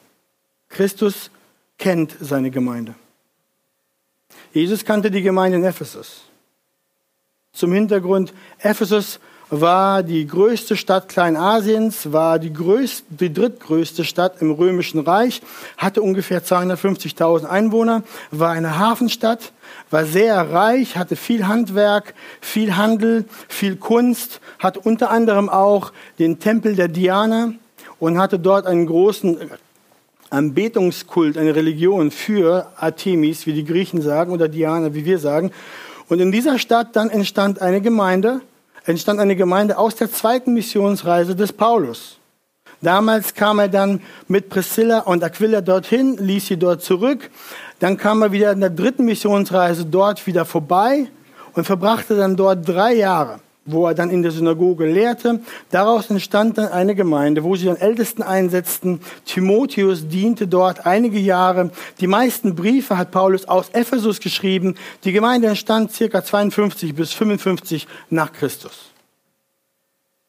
Christus 0.69 1.31
kennt 1.78 2.16
seine 2.21 2.50
Gemeinde. 2.50 2.95
Jesus 4.52 4.85
kannte 4.85 5.11
die 5.11 5.23
Gemeinde 5.23 5.59
in 5.59 5.64
Ephesus. 5.64 6.23
Zum 7.52 7.73
Hintergrund, 7.73 8.33
Ephesus 8.59 9.19
war 9.50 10.02
die 10.02 10.26
größte 10.26 10.76
Stadt 10.76 11.09
Kleinasiens, 11.09 12.12
war 12.12 12.38
die, 12.38 12.52
größte, 12.52 13.05
die 13.09 13.33
drittgrößte 13.33 14.05
Stadt 14.05 14.40
im 14.40 14.50
Römischen 14.50 15.00
Reich, 15.00 15.40
hatte 15.76 16.02
ungefähr 16.02 16.45
250.000 16.45 17.44
Einwohner, 17.44 18.03
war 18.31 18.51
eine 18.51 18.79
Hafenstadt, 18.79 19.53
war 19.90 20.05
sehr 20.05 20.51
reich, 20.51 20.96
hatte 20.96 21.16
viel 21.16 21.46
Handwerk, 21.46 22.14
viel 22.40 22.77
Handel, 22.77 23.25
viel 23.49 23.77
Kunst, 23.77 24.40
hatte 24.59 24.81
unter 24.81 25.11
anderem 25.11 25.49
auch 25.49 25.92
den 26.18 26.40
Tempel 26.40 26.75
der 26.75 26.88
Diana, 26.88 27.53
und 27.98 28.18
hatte 28.18 28.38
dort 28.38 28.66
einen 28.66 28.87
großen 28.87 29.38
Anbetungskult, 30.30 31.38
eine 31.38 31.54
Religion 31.54 32.11
für 32.11 32.66
Artemis, 32.76 33.46
wie 33.46 33.52
die 33.52 33.64
Griechen 33.64 34.02
sagen, 34.02 34.32
oder 34.32 34.48
Diana, 34.48 34.94
wie 34.94 35.04
wir 35.04 35.18
sagen. 35.18 35.52
Und 36.09 36.20
in 36.20 36.32
dieser 36.32 36.59
Stadt 36.59 36.96
dann 36.96 37.11
entstand 37.11 37.61
eine 37.62 37.80
Gemeinde, 37.80 38.40
entstand 38.85 39.20
eine 39.20 39.37
Gemeinde 39.37 39.78
aus 39.78 39.94
der 39.96 40.11
zweiten 40.11 40.54
Missionsreise 40.54 41.35
des 41.35 41.52
Paulus. 41.52 42.18
Damals 42.82 43.35
kam 43.35 43.59
er 43.59 43.68
dann 43.68 44.00
mit 44.28 44.48
Priscilla 44.48 45.00
und 45.00 45.24
Aquila 45.24 45.61
dorthin, 45.61 46.18
ließ 46.18 46.48
sie 46.48 46.56
dort 46.56 46.82
zurück. 46.82 47.30
Dann 47.78 47.96
kam 47.96 48.22
er 48.22 48.32
wieder 48.32 48.52
in 48.52 48.61
der 48.61 48.70
dritten 48.70 49.04
Missionsreise 49.04 49.87
dort 49.87 50.26
wieder 50.26 50.44
vorbei 50.44 51.06
und 51.54 51.64
verbrachte 51.64 52.16
dann 52.16 52.37
dort 52.37 52.68
drei 52.68 52.94
Jahre 52.94 53.40
wo 53.66 53.87
er 53.87 53.94
dann 53.94 54.11
in 54.11 54.22
der 54.22 54.31
Synagoge 54.31 54.87
lehrte. 54.87 55.40
Daraus 55.70 56.09
entstand 56.09 56.59
dann 56.59 56.68
eine 56.68 56.94
Gemeinde, 56.94 57.44
wo 57.44 57.57
sie 57.57 57.66
dann 57.66 57.76
Ältesten 57.76 58.22
einsetzten. 58.22 59.00
Timotheus 59.24 60.09
diente 60.09 60.48
dort 60.48 60.87
einige 60.87 61.18
Jahre. 61.18 61.70
Die 62.00 62.07
meisten 62.07 62.55
Briefe 62.55 62.96
hat 62.96 63.11
Paulus 63.11 63.46
aus 63.46 63.70
Ephesus 63.70 64.20
geschrieben. 64.20 64.76
Die 65.05 65.12
Gemeinde 65.12 65.48
entstand 65.48 65.92
circa 65.92 66.24
52 66.24 66.94
bis 66.94 67.12
55 67.12 67.87
nach 68.11 68.33
Christus. 68.33 68.90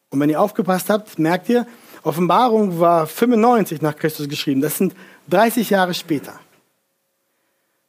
Und 0.10 0.20
wenn 0.20 0.30
ihr 0.30 0.42
aufgepasst 0.42 0.90
habt, 0.90 1.20
merkt 1.20 1.50
ihr, 1.50 1.68
Offenbarung 2.04 2.80
war 2.80 3.06
95 3.06 3.82
nach 3.82 3.96
Christus 3.96 4.30
geschrieben. 4.30 4.62
Das 4.62 4.78
sind 4.78 4.96
30 5.30 5.70
Jahre 5.70 5.94
später. 5.94 6.40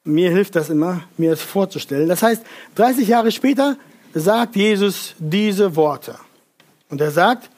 Mir 0.05 0.31
hilft 0.31 0.57
das 0.57 0.71
immer, 0.71 1.03
mir 1.17 1.31
das 1.31 1.43
vorzustellen. 1.43 2.09
Das 2.09 2.23
heißt, 2.23 2.43
30 2.77 3.09
Jahre 3.09 3.31
später 3.31 3.77
sagt 4.15 4.57
Jesus 4.57 5.15
diese 5.19 5.77
Worte. 5.77 6.17
Und 6.91 7.01
er 7.01 7.11
sagt, 7.11 7.51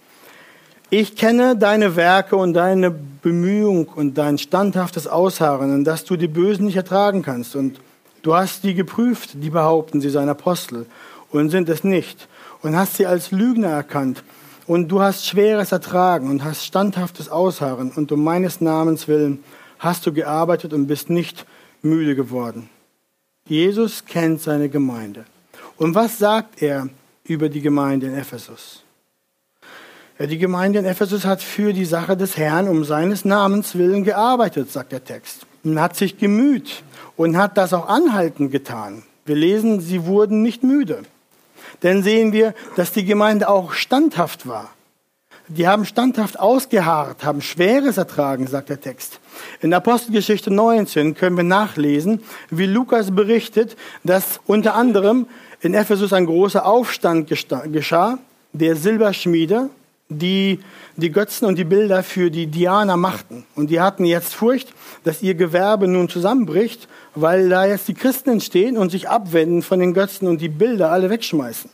ich 0.92 1.14
kenne 1.14 1.56
deine 1.56 1.94
Werke 1.94 2.34
und 2.34 2.52
deine 2.52 2.90
Bemühung 2.90 3.86
und 3.86 4.18
dein 4.18 4.38
standhaftes 4.38 5.06
Ausharren 5.06 5.72
und 5.72 5.84
dass 5.84 6.04
du 6.04 6.16
die 6.16 6.26
Bösen 6.26 6.66
nicht 6.66 6.76
ertragen 6.76 7.22
kannst. 7.22 7.54
Und 7.54 7.80
du 8.22 8.34
hast 8.34 8.64
die 8.64 8.74
geprüft, 8.74 9.30
die 9.34 9.50
behaupten, 9.50 10.00
sie 10.00 10.10
seien 10.10 10.28
Apostel 10.28 10.86
und 11.30 11.50
sind 11.50 11.68
es 11.68 11.84
nicht. 11.84 12.28
Und 12.62 12.76
hast 12.76 12.96
sie 12.96 13.06
als 13.06 13.30
Lügner 13.30 13.68
erkannt. 13.68 14.24
Und 14.66 14.88
du 14.88 15.00
hast 15.00 15.26
Schweres 15.26 15.72
ertragen 15.72 16.28
und 16.28 16.44
hast 16.44 16.64
standhaftes 16.64 17.28
Ausharren. 17.28 17.92
Und 17.92 18.10
um 18.10 18.22
meines 18.24 18.60
Namens 18.60 19.06
willen 19.06 19.44
hast 19.78 20.06
du 20.06 20.12
gearbeitet 20.12 20.72
und 20.72 20.88
bist 20.88 21.08
nicht 21.08 21.46
müde 21.82 22.16
geworden. 22.16 22.68
Jesus 23.46 24.04
kennt 24.04 24.42
seine 24.42 24.68
Gemeinde. 24.68 25.24
Und 25.80 25.94
was 25.94 26.18
sagt 26.18 26.60
er 26.60 26.90
über 27.24 27.48
die 27.48 27.62
Gemeinde 27.62 28.08
in 28.08 28.14
Ephesus? 28.14 28.82
Ja, 30.18 30.26
die 30.26 30.36
Gemeinde 30.36 30.78
in 30.78 30.84
Ephesus 30.84 31.24
hat 31.24 31.42
für 31.42 31.72
die 31.72 31.86
Sache 31.86 32.18
des 32.18 32.36
Herrn 32.36 32.68
um 32.68 32.84
seines 32.84 33.24
Namens 33.24 33.74
willen 33.76 34.04
gearbeitet, 34.04 34.70
sagt 34.70 34.92
der 34.92 35.02
Text. 35.02 35.46
Und 35.64 35.80
hat 35.80 35.96
sich 35.96 36.18
gemüht 36.18 36.82
und 37.16 37.38
hat 37.38 37.56
das 37.56 37.72
auch 37.72 37.88
anhaltend 37.88 38.52
getan. 38.52 39.04
Wir 39.24 39.36
lesen, 39.36 39.80
sie 39.80 40.04
wurden 40.04 40.42
nicht 40.42 40.62
müde. 40.62 41.00
Denn 41.82 42.02
sehen 42.02 42.34
wir, 42.34 42.54
dass 42.76 42.92
die 42.92 43.06
Gemeinde 43.06 43.48
auch 43.48 43.72
standhaft 43.72 44.46
war. 44.46 44.68
Die 45.48 45.66
haben 45.66 45.86
standhaft 45.86 46.38
ausgeharrt, 46.38 47.24
haben 47.24 47.40
Schweres 47.40 47.96
ertragen, 47.96 48.46
sagt 48.46 48.68
der 48.68 48.82
Text. 48.82 49.18
In 49.62 49.72
Apostelgeschichte 49.72 50.50
19 50.50 51.14
können 51.14 51.38
wir 51.38 51.42
nachlesen, 51.42 52.22
wie 52.50 52.66
Lukas 52.66 53.12
berichtet, 53.12 53.76
dass 54.04 54.40
unter 54.46 54.74
anderem 54.74 55.26
in 55.60 55.74
Ephesus 55.74 56.12
ein 56.12 56.26
großer 56.26 56.64
Aufstand 56.64 57.28
geschah, 57.28 58.18
der 58.52 58.76
Silberschmiede, 58.76 59.70
die 60.08 60.60
die 60.96 61.12
Götzen 61.12 61.46
und 61.46 61.56
die 61.56 61.64
Bilder 61.64 62.02
für 62.02 62.30
die 62.30 62.48
Diana 62.48 62.96
machten. 62.96 63.46
Und 63.54 63.70
die 63.70 63.80
hatten 63.80 64.04
jetzt 64.04 64.34
Furcht, 64.34 64.72
dass 65.04 65.22
ihr 65.22 65.34
Gewerbe 65.34 65.86
nun 65.86 66.08
zusammenbricht, 66.08 66.88
weil 67.14 67.48
da 67.48 67.64
jetzt 67.64 67.88
die 67.88 67.94
Christen 67.94 68.30
entstehen 68.30 68.76
und 68.76 68.90
sich 68.90 69.08
abwenden 69.08 69.62
von 69.62 69.78
den 69.78 69.94
Götzen 69.94 70.26
und 70.28 70.40
die 70.40 70.48
Bilder 70.48 70.90
alle 70.90 71.10
wegschmeißen. 71.10 71.70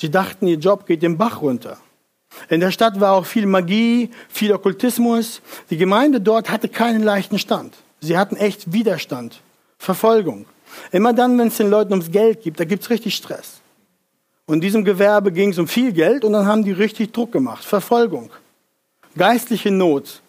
Sie 0.00 0.10
dachten, 0.10 0.46
ihr 0.46 0.58
Job 0.58 0.86
geht 0.86 1.02
den 1.02 1.18
Bach 1.18 1.40
runter. 1.42 1.78
In 2.50 2.60
der 2.60 2.70
Stadt 2.70 3.00
war 3.00 3.14
auch 3.14 3.26
viel 3.26 3.46
Magie, 3.46 4.10
viel 4.28 4.52
Okkultismus. 4.52 5.40
Die 5.70 5.76
Gemeinde 5.76 6.20
dort 6.20 6.50
hatte 6.50 6.68
keinen 6.68 7.02
leichten 7.02 7.38
Stand. 7.38 7.74
Sie 8.00 8.16
hatten 8.16 8.36
echt 8.36 8.72
Widerstand, 8.72 9.40
Verfolgung. 9.78 10.44
Immer 10.92 11.12
dann, 11.12 11.38
wenn 11.38 11.48
es 11.48 11.56
den 11.56 11.70
Leuten 11.70 11.92
ums 11.92 12.10
Geld 12.10 12.42
geht, 12.42 12.58
da 12.58 12.64
gibt 12.64 12.82
es 12.82 12.90
richtig 12.90 13.14
Stress. 13.14 13.60
Und 14.46 14.56
in 14.56 14.60
diesem 14.62 14.84
Gewerbe 14.84 15.30
ging 15.30 15.50
es 15.50 15.58
um 15.58 15.68
viel 15.68 15.92
Geld 15.92 16.24
und 16.24 16.32
dann 16.32 16.46
haben 16.46 16.64
die 16.64 16.72
richtig 16.72 17.12
Druck 17.12 17.32
gemacht. 17.32 17.64
Verfolgung, 17.64 18.30
geistliche 19.16 19.70
Not, 19.70 20.22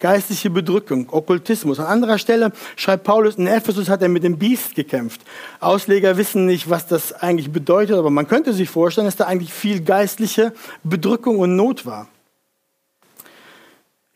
geistliche 0.00 0.50
Bedrückung, 0.50 1.06
Okkultismus. 1.10 1.78
An 1.78 1.86
anderer 1.86 2.18
Stelle 2.18 2.52
schreibt 2.76 3.04
Paulus, 3.04 3.36
in 3.36 3.46
Ephesus 3.46 3.88
hat 3.88 4.02
er 4.02 4.08
mit 4.08 4.24
dem 4.24 4.38
Biest 4.38 4.74
gekämpft. 4.74 5.20
Ausleger 5.60 6.16
wissen 6.16 6.46
nicht, 6.46 6.68
was 6.68 6.86
das 6.86 7.12
eigentlich 7.12 7.52
bedeutet, 7.52 7.96
aber 7.96 8.10
man 8.10 8.26
könnte 8.26 8.52
sich 8.52 8.68
vorstellen, 8.68 9.06
dass 9.06 9.16
da 9.16 9.26
eigentlich 9.26 9.52
viel 9.52 9.80
geistliche 9.80 10.52
Bedrückung 10.82 11.38
und 11.38 11.56
Not 11.56 11.86
war. 11.86 12.08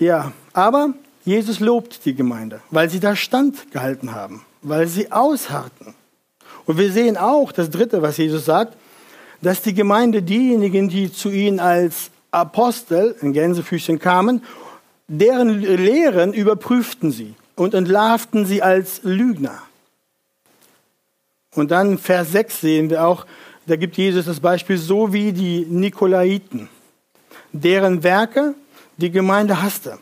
Ja, 0.01 0.33
aber 0.53 0.95
Jesus 1.25 1.61
lobt 1.61 2.05
die 2.05 2.15
Gemeinde, 2.15 2.61
weil 2.71 2.91
sie 2.91 3.01
da 3.01 3.17
Stand 3.17 3.71
gehalten 3.71 4.15
haben, 4.15 4.45
weil 4.63 4.87
sie 4.87 5.13
ausharrten. 5.13 5.95
Und 6.67 6.79
wir 6.79 6.93
sehen 6.93 7.17
auch, 7.17 7.53
das 7.53 7.71
Dritte, 7.71 8.03
was 8.03 8.17
Jesus 8.17 8.45
sagt, 8.45 8.77
dass 9.41 9.63
die 9.63 9.75
Gemeinde 9.75 10.23
diejenigen, 10.23 10.89
die 10.89 11.13
zu 11.13 11.31
ihnen 11.31 11.61
als 11.61 12.11
Apostel 12.31 13.17
in 13.21 13.33
Gänsefüßchen 13.33 13.99
kamen, 13.99 14.43
deren 15.07 15.61
Lehren 15.61 16.33
überprüften 16.33 17.11
sie 17.11 17.35
und 17.57 17.75
entlarvten 17.75 18.45
sie 18.45 18.63
als 18.63 19.01
Lügner. 19.03 19.63
Und 21.55 21.71
dann 21.71 21.99
Vers 21.99 22.33
6 22.33 22.61
sehen 22.61 22.91
wir 22.91 23.05
auch, 23.05 23.27
da 23.67 23.77
gibt 23.77 23.97
Jesus 23.97 24.27
das 24.27 24.41
Beispiel, 24.41 24.79
so 24.79 25.13
wie 25.13 25.33
die 25.33 25.67
Nikolaiten, 25.69 26.69
deren 27.53 28.03
Werke 28.03 28.55
die 28.97 29.11
Gemeinde 29.11 29.63
hasste, 29.63 29.99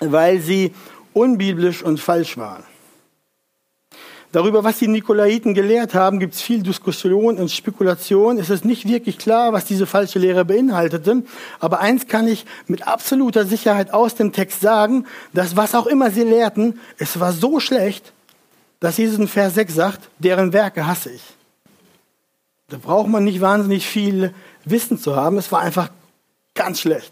weil 0.00 0.40
sie 0.40 0.72
unbiblisch 1.12 1.82
und 1.82 2.00
falsch 2.00 2.36
waren. 2.36 2.64
Darüber, 4.36 4.64
was 4.64 4.80
die 4.80 4.86
Nikolaiten 4.86 5.54
gelehrt 5.54 5.94
haben, 5.94 6.20
gibt 6.20 6.34
es 6.34 6.42
viel 6.42 6.62
Diskussion 6.62 7.38
und 7.38 7.50
Spekulation. 7.50 8.36
Es 8.38 8.50
ist 8.50 8.66
nicht 8.66 8.86
wirklich 8.86 9.16
klar, 9.16 9.54
was 9.54 9.64
diese 9.64 9.86
falsche 9.86 10.18
Lehre 10.18 10.44
beinhaltete. 10.44 11.22
Aber 11.58 11.80
eins 11.80 12.06
kann 12.06 12.28
ich 12.28 12.44
mit 12.66 12.86
absoluter 12.86 13.46
Sicherheit 13.46 13.94
aus 13.94 14.14
dem 14.14 14.34
Text 14.34 14.60
sagen, 14.60 15.06
dass 15.32 15.56
was 15.56 15.74
auch 15.74 15.86
immer 15.86 16.10
sie 16.10 16.20
lehrten, 16.20 16.78
es 16.98 17.18
war 17.18 17.32
so 17.32 17.60
schlecht, 17.60 18.12
dass 18.78 18.98
Jesus 18.98 19.18
in 19.18 19.26
Vers 19.26 19.54
6 19.54 19.74
sagt, 19.74 20.10
deren 20.18 20.52
Werke 20.52 20.86
hasse 20.86 21.12
ich. 21.12 21.22
Da 22.68 22.76
braucht 22.76 23.08
man 23.08 23.24
nicht 23.24 23.40
wahnsinnig 23.40 23.86
viel 23.86 24.34
Wissen 24.66 24.98
zu 24.98 25.16
haben. 25.16 25.38
Es 25.38 25.50
war 25.50 25.62
einfach 25.62 25.88
ganz 26.52 26.80
schlecht. 26.80 27.10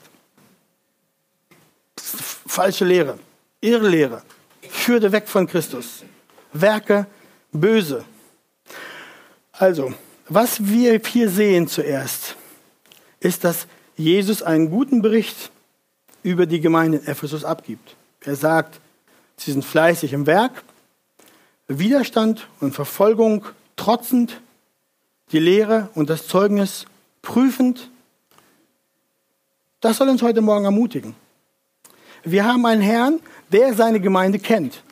Falsche 1.96 2.84
Lehre, 2.84 3.18
Irrlehre, 3.62 4.20
führte 4.68 5.10
weg 5.10 5.26
von 5.26 5.46
Christus. 5.46 6.04
Werke 6.52 7.06
böse. 7.54 8.04
Also, 9.52 9.94
was 10.28 10.66
wir 10.66 11.00
hier 11.00 11.30
sehen 11.30 11.68
zuerst, 11.68 12.36
ist, 13.20 13.44
dass 13.44 13.66
Jesus 13.96 14.42
einen 14.42 14.70
guten 14.70 15.00
Bericht 15.00 15.50
über 16.22 16.46
die 16.46 16.60
Gemeinde 16.60 16.98
in 16.98 17.06
Ephesus 17.06 17.44
abgibt. 17.44 17.96
Er 18.20 18.36
sagt, 18.36 18.80
sie 19.36 19.52
sind 19.52 19.64
fleißig 19.64 20.12
im 20.12 20.26
Werk, 20.26 20.64
Widerstand 21.68 22.48
und 22.60 22.74
Verfolgung 22.74 23.46
trotzend, 23.76 24.40
die 25.32 25.38
Lehre 25.38 25.88
und 25.94 26.10
das 26.10 26.26
Zeugnis 26.26 26.86
prüfend. 27.22 27.90
Das 29.80 29.98
soll 29.98 30.08
uns 30.08 30.22
heute 30.22 30.40
Morgen 30.40 30.64
ermutigen. 30.64 31.14
Wir 32.24 32.44
haben 32.44 32.66
einen 32.66 32.82
Herrn, 32.82 33.20
der 33.52 33.74
seine 33.74 34.00
Gemeinde 34.00 34.38
kennt 34.38 34.82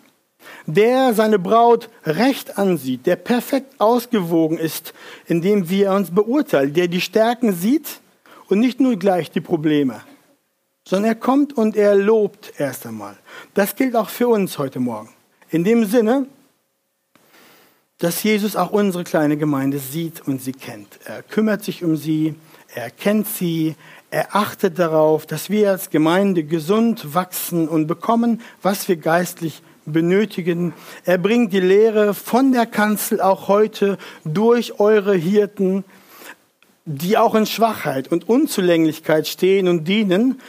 der 0.67 1.15
seine 1.15 1.39
Braut 1.39 1.89
recht 2.05 2.59
ansieht, 2.59 3.07
der 3.07 3.17
perfekt 3.17 3.81
ausgewogen 3.81 4.59
ist, 4.59 4.95
indem 5.27 5.69
wir 5.69 5.93
uns 5.93 6.11
beurteilen, 6.11 6.75
der 6.75 6.89
die 6.89 7.01
Stärken 7.01 7.53
sieht 7.53 8.01
und 8.49 8.61
nicht 8.61 8.81
nur 8.81 8.97
gleich 8.97 9.31
die 9.31 9.41
Probleme, 9.41 10.03
sondern 10.85 11.13
er 11.13 11.15
kommt 11.15 11.57
und 11.57 11.77
er 11.77 11.95
lobt 11.95 12.53
erst 12.59 12.87
einmal. 12.87 13.17
Das 13.55 13.77
gilt 13.77 13.97
auch 13.97 14.09
für 14.09 14.29
uns 14.29 14.59
heute 14.59 14.81
Morgen. 14.81 15.11
In 15.51 15.65
dem 15.65 15.85
Sinne, 15.85 16.27
dass 17.99 18.23
Jesus 18.23 18.57
auch 18.57 18.73
unsere 18.73 19.05
kleine 19.05 19.37
Gemeinde 19.37 19.79
sieht 19.79 20.27
und 20.27 20.43
sie 20.43 20.53
kennt. 20.53 20.99
Er 21.05 21.23
kümmert 21.23 21.63
sich 21.63 21.85
um 21.85 21.97
sie, 21.97 22.35
er 22.75 22.91
kennt 22.91 23.29
sie, 23.29 23.77
er 24.11 24.35
achtet 24.35 24.79
darauf, 24.79 25.25
dass 25.25 25.51
wir 25.51 25.71
als 25.71 25.89
Gemeinde 25.89 26.45
gesund 26.45 27.15
wachsen 27.15 27.69
und 27.69 27.87
bekommen, 27.87 28.43
was 28.61 28.89
wir 28.89 28.97
geistlich 28.97 29.63
benötigen. 29.85 30.73
Er 31.05 31.19
bringt 31.19 31.53
die 31.53 31.61
Lehre 31.61 32.15
von 32.15 32.53
der 32.53 32.67
Kanzel 32.67 33.21
auch 33.21 33.49
heute 33.49 33.99
durch 34.25 34.79
eure 34.81 35.15
Hirten, 35.15 35.85
die 36.85 37.17
auch 37.17 37.35
in 37.35 37.47
Schwachheit 37.47 38.09
und 38.09 38.29
Unzulänglichkeit 38.29 39.29
stehen 39.29 39.69
und 39.69 39.85
dienen. 39.87 40.41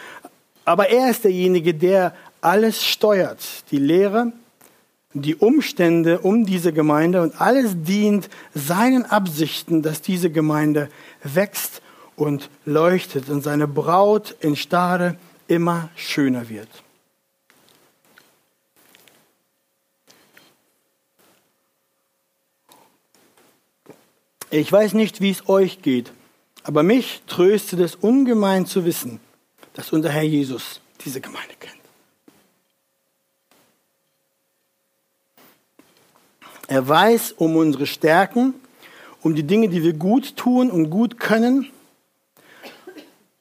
Aber 0.66 0.90
er 0.90 1.10
ist 1.10 1.24
derjenige, 1.24 1.74
der 1.74 2.14
alles 2.42 2.84
steuert. 2.84 3.70
Die 3.72 3.78
Lehre, 3.78 4.32
die 5.14 5.36
Umstände 5.36 6.20
um 6.20 6.46
diese 6.46 6.74
Gemeinde 6.74 7.22
und 7.22 7.40
alles 7.40 7.72
dient 7.76 8.30
seinen 8.54 9.06
Absichten, 9.06 9.82
dass 9.82 10.02
diese 10.02 10.30
Gemeinde 10.30 10.90
wächst 11.24 11.82
und 12.16 12.50
leuchtet 12.66 13.30
und 13.30 13.44
seine 13.44 13.68
Braut 13.68 14.36
in 14.40 14.56
Stade 14.56 15.16
immer 15.48 15.90
schöner 15.96 16.50
wird. 16.50 16.83
Ich 24.56 24.72
weiß 24.72 24.94
nicht, 24.94 25.20
wie 25.20 25.32
es 25.32 25.50
euch 25.50 25.82
geht, 25.82 26.12
aber 26.62 26.84
mich 26.84 27.24
tröstet 27.26 27.80
es 27.80 27.96
ungemein 27.96 28.68
zu 28.68 28.86
wissen, 28.86 29.20
dass 29.74 29.92
unser 29.92 30.10
Herr 30.10 30.22
Jesus 30.22 30.80
diese 31.04 31.22
Gemeinde 31.22 31.56
kennt. 31.60 31.74
Er 36.68 36.88
weiß 36.88 37.32
um 37.32 37.56
unsere 37.56 37.88
Stärken, 37.88 38.54
um 39.24 39.34
die 39.34 39.42
Dinge, 39.42 39.70
die 39.70 39.82
wir 39.82 39.94
gut 39.94 40.36
tun 40.38 40.70
und 40.70 40.92
gut 40.92 41.20
können 41.20 41.72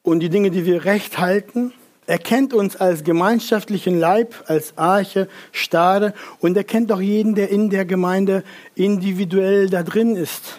und 0.02 0.20
die 0.20 0.30
Dinge, 0.30 0.50
die 0.50 0.64
wir 0.64 0.86
recht 0.86 1.18
halten. 1.18 1.74
Er 2.06 2.18
kennt 2.18 2.54
uns 2.54 2.76
als 2.76 3.04
gemeinschaftlichen 3.04 4.00
Leib, 4.00 4.44
als 4.46 4.78
Arche, 4.78 5.28
Stade 5.52 6.14
und 6.40 6.56
er 6.56 6.64
kennt 6.64 6.90
auch 6.90 7.02
jeden, 7.02 7.34
der 7.34 7.50
in 7.50 7.68
der 7.68 7.84
Gemeinde 7.84 8.44
individuell 8.74 9.68
da 9.68 9.82
drin 9.82 10.16
ist. 10.16 10.58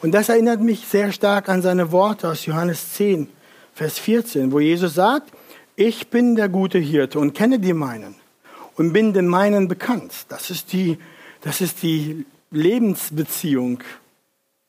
Und 0.00 0.12
das 0.12 0.28
erinnert 0.28 0.60
mich 0.60 0.86
sehr 0.86 1.12
stark 1.12 1.48
an 1.48 1.62
seine 1.62 1.92
Worte 1.92 2.28
aus 2.28 2.46
Johannes 2.46 2.94
10, 2.94 3.28
Vers 3.74 3.98
14, 3.98 4.52
wo 4.52 4.60
Jesus 4.60 4.94
sagt, 4.94 5.32
ich 5.76 6.08
bin 6.08 6.36
der 6.36 6.48
gute 6.48 6.78
Hirte 6.78 7.18
und 7.18 7.34
kenne 7.34 7.58
die 7.58 7.72
meinen 7.72 8.14
und 8.76 8.92
bin 8.92 9.12
den 9.12 9.26
meinen 9.26 9.66
bekannt. 9.66 10.26
Das 10.28 10.50
ist 10.50 10.72
die, 10.72 10.98
das 11.40 11.60
ist 11.60 11.82
die 11.82 12.26
Lebensbeziehung 12.50 13.82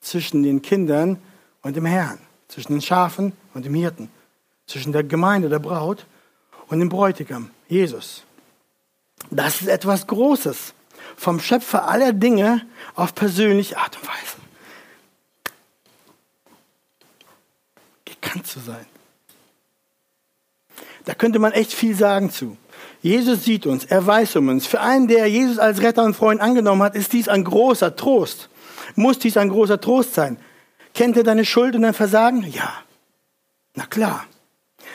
zwischen 0.01 0.43
den 0.43 0.62
Kindern 0.62 1.17
und 1.62 1.75
dem 1.75 1.86
Herrn, 1.86 2.19
zwischen 2.47 2.73
den 2.73 2.82
Schafen 2.82 3.34
und 3.54 3.65
dem 3.65 3.73
Hirten, 3.73 4.10
zwischen 4.67 4.91
der 4.91 5.04
Gemeinde, 5.04 5.49
der 5.49 5.60
Braut 5.60 6.06
und 6.67 6.80
dem 6.80 6.89
Bräutigam, 6.89 7.51
Jesus. 7.67 8.23
Das 9.30 9.62
ist 9.62 9.67
etwas 9.67 10.08
Großes, 10.08 10.73
vom 11.15 11.39
Schöpfer 11.39 11.88
aller 11.88 12.13
Dinge 12.13 12.65
auf 12.95 13.13
persönliche 13.13 13.78
Art 13.78 13.97
und 13.97 14.08
Weise. 14.08 14.45
gekannt 18.36 18.45
zu 18.56 18.62
sein. 18.62 18.86
Da 21.04 21.13
könnte 21.13 21.39
man 21.39 21.52
echt 21.52 21.74
viel 21.74 21.94
sagen 21.94 22.32
zu. 22.32 22.56
Jesus 23.02 23.44
sieht 23.44 23.65
uns, 23.65 23.84
er 23.84 24.08
weiß 24.08 24.38
um 24.38 24.48
uns. 24.48 24.65
Für 24.65 24.80
einen, 24.80 25.10
der 25.10 25.28
Jesus 25.28 25.60
als 25.60 25.82
Retter 25.82 26.04
und 26.04 26.15
Freund 26.15 26.39
angenommen 26.39 26.82
hat, 26.82 26.96
ist 26.96 27.12
dies 27.12 27.28
ein 27.28 27.44
großer 27.44 27.98
Trost. 27.98 28.50
Muss 28.96 29.20
dies 29.20 29.36
ein 29.36 29.50
großer 29.50 29.82
Trost 29.82 30.13
sein. 30.13 30.38
Kennt 30.94 31.18
er 31.18 31.24
deine 31.24 31.44
Schuld 31.44 31.76
und 31.76 31.82
dein 31.82 31.94
Versagen? 31.94 32.44
Ja. 32.50 32.72
Na 33.74 33.86
klar. 33.86 34.26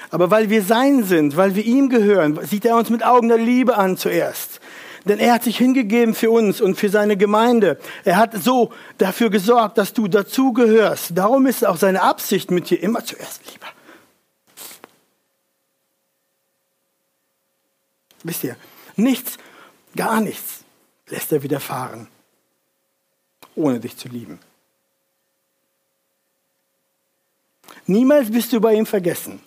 Aber 0.09 0.31
weil 0.31 0.49
wir 0.49 0.63
sein 0.63 1.05
sind, 1.05 1.37
weil 1.37 1.55
wir 1.55 1.65
ihm 1.65 1.91
gehören, 1.91 2.39
sieht 2.47 2.65
er 2.65 2.77
uns 2.77 2.89
mit 2.89 3.05
Augen 3.05 3.29
der 3.29 3.39
Liebe 3.39 3.77
an 3.77 3.99
zuerst. 3.99 4.60
Denn 5.05 5.19
er 5.19 5.35
hat 5.35 5.45
sich 5.45 5.57
hingegeben 5.57 6.15
für 6.15 6.31
uns 6.31 6.61
und 6.61 6.77
für 6.77 6.91
seine 6.91 7.17
Gemeinde. 7.17 7.79
Er 8.05 8.17
hat 8.17 8.35
so 8.35 8.73
dafür 8.99 9.31
gesorgt, 9.31 9.79
dass 9.79 9.93
du 9.93 10.09
dazugehörst. 10.09 11.13
Darum 11.17 11.47
ist 11.47 11.67
auch 11.67 11.77
seine 11.77 12.03
Absicht 12.03 12.51
mit 12.51 12.69
dir 12.69 12.83
immer 12.83 13.05
zuerst 13.05 13.41
Liebe. 13.51 13.67
Wisst 18.23 18.45
ihr, 18.45 18.57
nichts, 18.97 19.39
gar 19.97 20.21
nichts 20.21 20.65
lässt 21.09 21.33
er 21.33 21.43
widerfahren, 21.43 22.07
ohne 23.55 23.81
dich 23.81 23.97
zu 23.97 24.09
lieben. 24.09 24.39
Niemals 27.87 28.31
bist 28.31 28.53
du 28.53 28.61
bei 28.61 28.75
ihm 28.75 28.87
vergessen. 28.87 29.41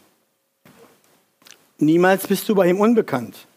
Niemals 1.78 2.28
bist 2.28 2.50
du 2.50 2.56
bei 2.56 2.68
ihm 2.68 2.80
unbekannt. 2.80 3.48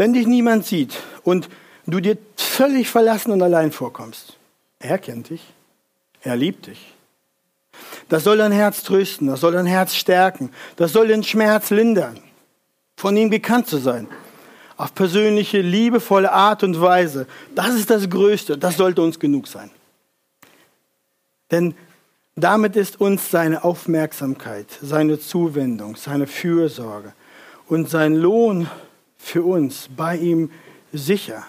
Wenn 0.00 0.14
dich 0.14 0.26
niemand 0.26 0.64
sieht 0.64 0.96
und 1.24 1.50
du 1.84 2.00
dir 2.00 2.16
völlig 2.34 2.88
verlassen 2.88 3.32
und 3.32 3.42
allein 3.42 3.70
vorkommst, 3.70 4.38
er 4.78 4.96
kennt 4.96 5.28
dich, 5.28 5.44
er 6.22 6.36
liebt 6.36 6.68
dich. 6.68 6.94
Das 8.08 8.24
soll 8.24 8.38
dein 8.38 8.50
Herz 8.50 8.82
trösten, 8.82 9.26
das 9.26 9.40
soll 9.40 9.52
dein 9.52 9.66
Herz 9.66 9.94
stärken, 9.94 10.52
das 10.76 10.94
soll 10.94 11.08
den 11.08 11.22
Schmerz 11.22 11.68
lindern. 11.68 12.18
von 12.96 13.14
ihm 13.14 13.28
gekannt 13.28 13.66
zu 13.66 13.76
sein. 13.76 14.08
Auf 14.78 14.94
persönliche, 14.94 15.60
liebevolle 15.60 16.32
Art 16.32 16.62
und 16.62 16.80
Weise. 16.80 17.26
Das 17.54 17.74
ist 17.74 17.90
das 17.90 18.08
Größte. 18.08 18.56
Das 18.56 18.78
sollte 18.78 19.02
uns 19.02 19.18
genug 19.18 19.48
sein. 19.48 19.70
Denn 21.50 21.74
damit 22.36 22.74
ist 22.74 23.02
uns 23.02 23.30
seine 23.30 23.64
Aufmerksamkeit, 23.64 24.66
seine 24.80 25.20
Zuwendung, 25.20 25.96
seine 25.96 26.26
Fürsorge 26.26 27.12
und 27.68 27.90
sein 27.90 28.14
Lohn 28.14 28.66
für 29.20 29.42
uns 29.44 29.88
bei 29.96 30.16
ihm 30.16 30.50
sicher. 30.92 31.44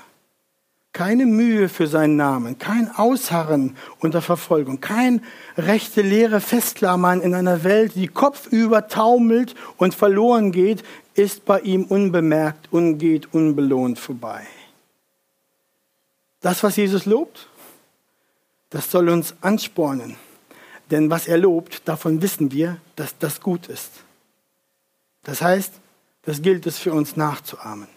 Keine 0.94 1.26
Mühe 1.26 1.70
für 1.70 1.88
seinen 1.88 2.18
Namen, 2.18 2.60
kein 2.60 2.94
Ausharren 2.94 3.78
unter 4.00 4.22
Verfolgung, 4.22 4.82
kein 4.82 5.24
rechte 5.58 6.02
leere 6.02 6.42
Festklammern 6.42 7.22
in 7.22 7.34
einer 7.34 7.64
Welt, 7.64 7.96
die 7.96 8.08
kopfüber 8.08 8.90
taumelt 8.90 9.56
und 9.78 9.96
verloren 9.96 10.52
geht, 10.52 10.84
ist 11.14 11.46
bei 11.46 11.62
ihm 11.62 11.86
unbemerkt 11.86 12.72
und 12.72 12.98
geht 12.98 13.34
unbelohnt 13.34 14.00
vorbei. 14.00 14.46
Das, 16.42 16.62
was 16.62 16.76
Jesus 16.76 17.06
lobt, 17.06 17.48
das 18.70 18.92
soll 18.92 19.10
uns 19.10 19.36
anspornen. 19.42 20.18
Denn 20.90 21.10
was 21.10 21.28
er 21.28 21.38
lobt, 21.38 21.88
davon 21.88 22.22
wissen 22.22 22.52
wir, 22.52 22.78
dass 22.98 23.18
das 23.18 23.40
gut 23.40 23.68
ist. 23.68 23.92
Das 25.24 25.42
heißt, 25.42 25.81
das 26.24 26.42
gilt 26.42 26.68
es 26.68 26.78
für 26.78 26.94
uns 26.94 27.16
nachzuahmen. 27.16 27.88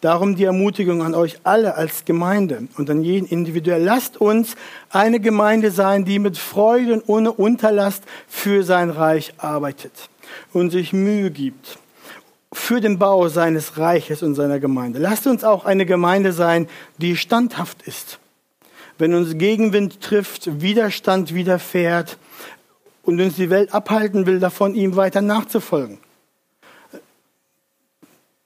Darum 0.00 0.36
die 0.36 0.44
Ermutigung 0.44 1.02
an 1.02 1.14
euch 1.14 1.38
alle 1.44 1.76
als 1.76 2.04
Gemeinde 2.04 2.68
und 2.76 2.88
an 2.90 3.02
jeden 3.02 3.26
individuell. 3.26 3.82
Lasst 3.82 4.18
uns 4.18 4.54
eine 4.90 5.20
Gemeinde 5.20 5.70
sein, 5.70 6.04
die 6.04 6.18
mit 6.18 6.38
Freude 6.38 6.94
und 6.94 7.08
ohne 7.08 7.32
Unterlast 7.32 8.02
für 8.28 8.64
sein 8.64 8.90
Reich 8.90 9.34
arbeitet 9.38 10.08
und 10.52 10.70
sich 10.70 10.92
Mühe 10.92 11.30
gibt 11.30 11.78
für 12.52 12.80
den 12.80 12.98
Bau 12.98 13.28
seines 13.28 13.78
Reiches 13.78 14.22
und 14.22 14.34
seiner 14.34 14.60
Gemeinde. 14.60 14.98
Lasst 14.98 15.26
uns 15.26 15.42
auch 15.42 15.64
eine 15.64 15.86
Gemeinde 15.86 16.32
sein, 16.32 16.68
die 16.98 17.16
standhaft 17.16 17.82
ist. 17.82 18.18
Wenn 18.96 19.12
uns 19.12 19.36
Gegenwind 19.38 20.00
trifft, 20.00 20.60
Widerstand 20.60 21.34
widerfährt 21.34 22.16
und 23.02 23.20
uns 23.20 23.34
die 23.36 23.50
Welt 23.50 23.74
abhalten 23.74 24.26
will, 24.26 24.38
davon 24.38 24.74
ihm 24.74 24.96
weiter 24.96 25.20
nachzufolgen 25.20 25.98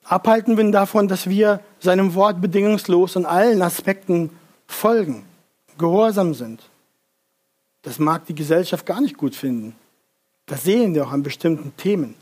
abhalten 0.08 0.56
will 0.56 0.70
davon, 0.70 1.08
dass 1.08 1.28
wir 1.28 1.60
seinem 1.80 2.14
Wort 2.14 2.40
bedingungslos 2.40 3.16
in 3.16 3.26
allen 3.26 3.62
Aspekten 3.62 4.30
folgen, 4.66 5.24
gehorsam 5.78 6.34
sind. 6.34 6.62
Das 7.82 7.98
mag 7.98 8.26
die 8.26 8.34
Gesellschaft 8.34 8.86
gar 8.86 9.00
nicht 9.00 9.16
gut 9.16 9.34
finden. 9.34 9.76
Das 10.46 10.64
sehen 10.64 10.94
wir 10.94 11.06
auch 11.06 11.12
an 11.12 11.22
bestimmten 11.22 11.76
Themen. 11.76 12.14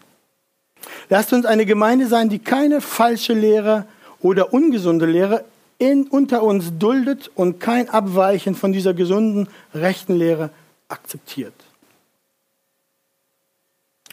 Lasst 1.09 1.33
uns 1.33 1.47
eine 1.47 1.65
Gemeinde 1.65 2.07
sein, 2.07 2.29
die 2.29 2.39
keine 2.39 2.81
falsche 2.81 3.33
Lehre 3.33 3.87
oder 4.21 4.53
ungesunde 4.53 5.07
Lehre 5.07 5.45
in, 5.79 6.07
unter 6.09 6.43
uns 6.43 6.79
duldet 6.79 7.31
und 7.35 7.61
kein 7.61 7.89
Abweichen 7.89 8.55
von 8.55 8.73
dieser 8.73 8.95
gesunden, 8.95 9.49
rechten 9.75 10.15
Lehre 10.15 10.51
akzeptiert. 10.89 11.55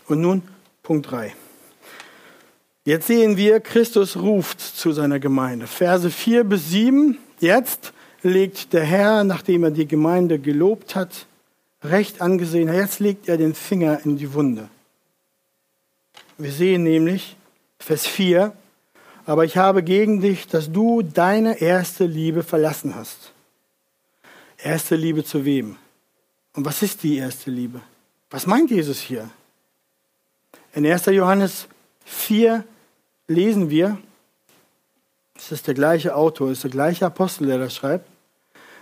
Und 0.07 0.21
nun 0.21 0.41
Punkt 0.83 1.09
3. 1.09 1.33
Jetzt 2.85 3.07
sehen 3.07 3.37
wir, 3.37 3.61
Christus 3.61 4.17
ruft 4.17 4.59
zu 4.59 4.91
seiner 4.91 5.19
Gemeinde. 5.19 5.67
Verse 5.67 6.09
4 6.09 6.43
bis 6.43 6.69
7. 6.69 7.17
Jetzt 7.39 7.93
legt 8.23 8.73
der 8.73 8.83
Herr, 8.83 9.23
nachdem 9.23 9.63
er 9.63 9.71
die 9.71 9.87
Gemeinde 9.87 10.37
gelobt 10.37 10.95
hat, 10.95 11.25
recht 11.81 12.21
angesehen, 12.21 12.73
jetzt 12.73 12.99
legt 12.99 13.29
er 13.29 13.37
den 13.37 13.53
Finger 13.53 14.01
in 14.03 14.17
die 14.17 14.33
Wunde. 14.33 14.69
Wir 16.37 16.51
sehen 16.51 16.83
nämlich, 16.83 17.37
Vers 17.79 18.05
4, 18.05 18.53
aber 19.25 19.45
ich 19.45 19.55
habe 19.55 19.83
gegen 19.83 20.19
dich, 20.19 20.47
dass 20.47 20.71
du 20.71 21.01
deine 21.01 21.61
erste 21.61 22.05
Liebe 22.05 22.43
verlassen 22.43 22.95
hast. 22.95 23.31
Erste 24.57 24.95
Liebe 24.95 25.23
zu 25.23 25.45
wem? 25.45 25.77
Und 26.53 26.65
was 26.65 26.81
ist 26.81 27.03
die 27.03 27.17
erste 27.17 27.49
Liebe? 27.49 27.81
Was 28.29 28.45
meint 28.45 28.71
Jesus 28.71 28.99
hier? 28.99 29.29
In 30.73 30.85
1. 30.85 31.05
Johannes 31.07 31.67
4, 32.05 32.63
lesen 33.27 33.69
wir, 33.69 33.97
es 35.35 35.51
ist 35.51 35.67
der 35.67 35.73
gleiche 35.73 36.15
Autor, 36.15 36.49
es 36.49 36.59
ist 36.59 36.63
der 36.65 36.71
gleiche 36.71 37.05
Apostel, 37.05 37.47
der 37.47 37.57
das 37.57 37.75
schreibt, 37.75 38.07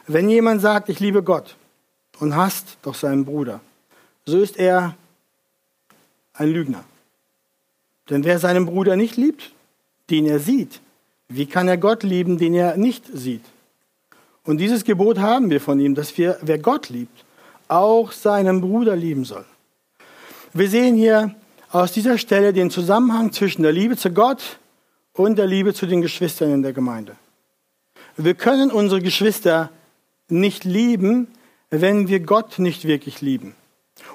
wenn 0.07 0.29
jemand 0.29 0.61
sagt, 0.61 0.89
ich 0.89 0.99
liebe 0.99 1.23
Gott 1.23 1.55
und 2.19 2.35
hasst 2.35 2.77
doch 2.81 2.95
seinen 2.95 3.25
Bruder, 3.25 3.61
so 4.25 4.39
ist 4.39 4.57
er 4.57 4.95
ein 6.33 6.49
Lügner. 6.49 6.83
Denn 8.09 8.23
wer 8.23 8.39
seinen 8.39 8.65
Bruder 8.65 8.95
nicht 8.95 9.15
liebt, 9.17 9.51
den 10.09 10.25
er 10.25 10.39
sieht, 10.39 10.81
wie 11.29 11.45
kann 11.45 11.67
er 11.67 11.77
Gott 11.77 12.03
lieben, 12.03 12.37
den 12.37 12.53
er 12.53 12.75
nicht 12.77 13.05
sieht? 13.13 13.45
Und 14.43 14.57
dieses 14.57 14.83
Gebot 14.83 15.19
haben 15.19 15.49
wir 15.49 15.61
von 15.61 15.79
ihm, 15.79 15.95
dass 15.95 16.17
wir, 16.17 16.37
wer 16.41 16.57
Gott 16.57 16.89
liebt, 16.89 17.23
auch 17.67 18.11
seinen 18.11 18.59
Bruder 18.59 18.95
lieben 18.95 19.23
soll. 19.23 19.45
Wir 20.53 20.69
sehen 20.69 20.95
hier 20.95 21.33
aus 21.71 21.91
dieser 21.91 22.17
Stelle 22.17 22.53
den 22.53 22.69
Zusammenhang 22.69 23.31
zwischen 23.31 23.63
der 23.63 23.71
Liebe 23.71 23.97
zu 23.97 24.11
Gott 24.11 24.59
und 25.13 25.37
der 25.37 25.47
Liebe 25.47 25.73
zu 25.73 25.85
den 25.85 26.01
Geschwistern 26.01 26.53
in 26.53 26.63
der 26.63 26.73
Gemeinde. 26.73 27.15
Wir 28.17 28.33
können 28.33 28.71
unsere 28.71 29.01
Geschwister 29.01 29.69
nicht 30.27 30.63
lieben, 30.63 31.27
wenn 31.69 32.07
wir 32.07 32.19
Gott 32.19 32.59
nicht 32.59 32.85
wirklich 32.85 33.21
lieben. 33.21 33.55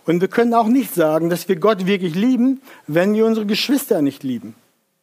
Und 0.05 0.21
wir 0.21 0.29
können 0.29 0.55
auch 0.55 0.67
nicht 0.67 0.95
sagen, 0.95 1.31
dass 1.31 1.49
wir 1.49 1.57
Gott 1.57 1.87
wirklich 1.87 2.15
lieben, 2.15 2.61
wenn 2.87 3.15
wir 3.15 3.25
unsere 3.25 3.47
Geschwister 3.47 4.03
nicht 4.03 4.23
lieben. 4.23 4.55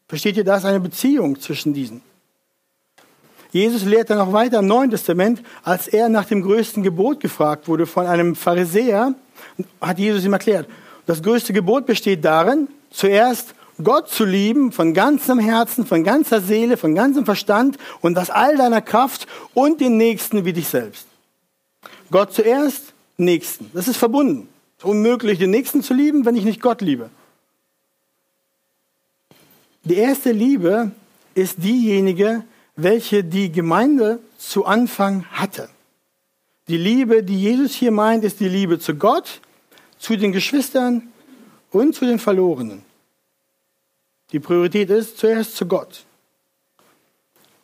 Versteht 0.07 0.37
ihr, 0.37 0.43
da 0.43 0.57
ist 0.57 0.65
eine 0.65 0.79
Beziehung 0.79 1.39
zwischen 1.39 1.73
diesen. 1.73 2.01
Jesus 3.51 3.83
lehrt 3.83 4.09
dann 4.09 4.19
auch 4.19 4.33
weiter 4.33 4.59
im 4.59 4.67
Neuen 4.67 4.89
Testament, 4.89 5.41
als 5.63 5.87
er 5.87 6.09
nach 6.09 6.25
dem 6.25 6.41
größten 6.41 6.83
Gebot 6.83 7.19
gefragt 7.19 7.67
wurde 7.67 7.85
von 7.85 8.07
einem 8.07 8.35
Pharisäer, 8.35 9.13
hat 9.79 9.99
Jesus 9.99 10.25
ihm 10.25 10.33
erklärt, 10.33 10.67
das 11.05 11.21
größte 11.21 11.53
Gebot 11.53 11.85
besteht 11.85 12.23
darin, 12.23 12.67
zuerst 12.91 13.55
Gott 13.83 14.09
zu 14.09 14.23
lieben 14.23 14.71
von 14.71 14.93
ganzem 14.93 15.39
Herzen, 15.39 15.85
von 15.85 16.03
ganzer 16.03 16.41
Seele, 16.41 16.77
von 16.77 16.95
ganzem 16.95 17.25
Verstand 17.25 17.77
und 18.01 18.17
aus 18.17 18.29
all 18.29 18.55
deiner 18.55 18.81
Kraft 18.81 19.27
und 19.53 19.81
den 19.81 19.97
Nächsten 19.97 20.45
wie 20.45 20.53
dich 20.53 20.67
selbst. 20.67 21.07
Gott 22.11 22.33
zuerst, 22.33 22.93
Nächsten. 23.17 23.69
Das 23.73 23.87
ist 23.87 23.97
verbunden. 23.97 24.47
Es 24.77 24.83
ist 24.83 24.89
unmöglich, 24.89 25.39
den 25.39 25.51
Nächsten 25.51 25.83
zu 25.83 25.93
lieben, 25.93 26.25
wenn 26.25 26.35
ich 26.35 26.45
nicht 26.45 26.61
Gott 26.61 26.81
liebe. 26.81 27.09
Die 29.83 29.95
erste 29.95 30.31
Liebe 30.31 30.91
ist 31.35 31.63
diejenige, 31.63 32.43
welche 32.75 33.23
die 33.23 33.51
Gemeinde 33.51 34.19
zu 34.37 34.65
Anfang 34.65 35.25
hatte. 35.31 35.69
Die 36.67 36.77
Liebe, 36.77 37.23
die 37.23 37.39
Jesus 37.39 37.73
hier 37.73 37.91
meint, 37.91 38.23
ist 38.23 38.39
die 38.39 38.47
Liebe 38.47 38.79
zu 38.79 38.95
Gott, 38.95 39.41
zu 40.03 40.17
den 40.17 40.33
Geschwistern 40.33 41.13
und 41.71 41.95
zu 41.95 42.05
den 42.05 42.19
Verlorenen. 42.19 42.83
Die 44.33 44.39
Priorität 44.41 44.89
ist 44.89 45.17
zuerst 45.17 45.55
zu 45.55 45.65
Gott. 45.65 46.03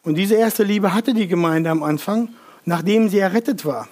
Und 0.03 0.15
diese 0.15 0.35
erste 0.35 0.63
Liebe 0.63 0.93
hatte 0.93 1.13
die 1.13 1.27
Gemeinde 1.27 1.69
am 1.69 1.83
Anfang, 1.83 2.29
nachdem 2.63 3.09
sie 3.09 3.19
errettet 3.19 3.65
war. 3.65 3.89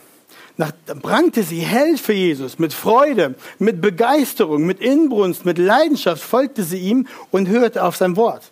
Nach, 0.55 0.71
brannte 1.01 1.43
sie 1.43 1.60
hell 1.60 1.97
für 1.97 2.13
Jesus, 2.13 2.57
mit 2.57 2.71
Freude, 2.71 3.36
mit 3.60 3.81
Begeisterung, 3.81 4.65
mit 4.65 4.79
Inbrunst, 4.79 5.43
mit 5.43 5.57
Leidenschaft 5.57 6.23
folgte 6.23 6.63
sie 6.63 6.79
ihm 6.79 7.05
und 7.31 7.49
hörte 7.49 7.83
auf 7.83 7.97
sein 7.97 8.15
Wort. 8.15 8.51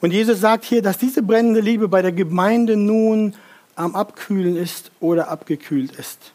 Und 0.00 0.12
Jesus 0.12 0.40
sagt 0.40 0.64
hier, 0.64 0.82
dass 0.82 0.98
diese 0.98 1.22
brennende 1.22 1.60
Liebe 1.60 1.86
bei 1.86 2.02
der 2.02 2.12
Gemeinde 2.12 2.76
nun 2.76 3.34
am 3.76 3.94
Abkühlen 3.94 4.56
ist 4.56 4.90
oder 4.98 5.28
abgekühlt 5.28 5.92
ist. 5.92 6.32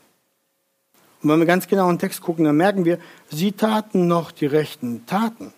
Und 1.21 1.29
wenn 1.29 1.39
wir 1.39 1.45
ganz 1.45 1.67
genau 1.67 1.89
in 1.89 1.95
den 1.95 1.99
Text 1.99 2.21
gucken, 2.21 2.45
dann 2.45 2.57
merken 2.57 2.85
wir, 2.85 2.99
sie 3.29 3.51
taten 3.51 4.07
noch 4.07 4.31
die 4.31 4.45
rechten 4.45 5.05
Taten. 5.05 5.53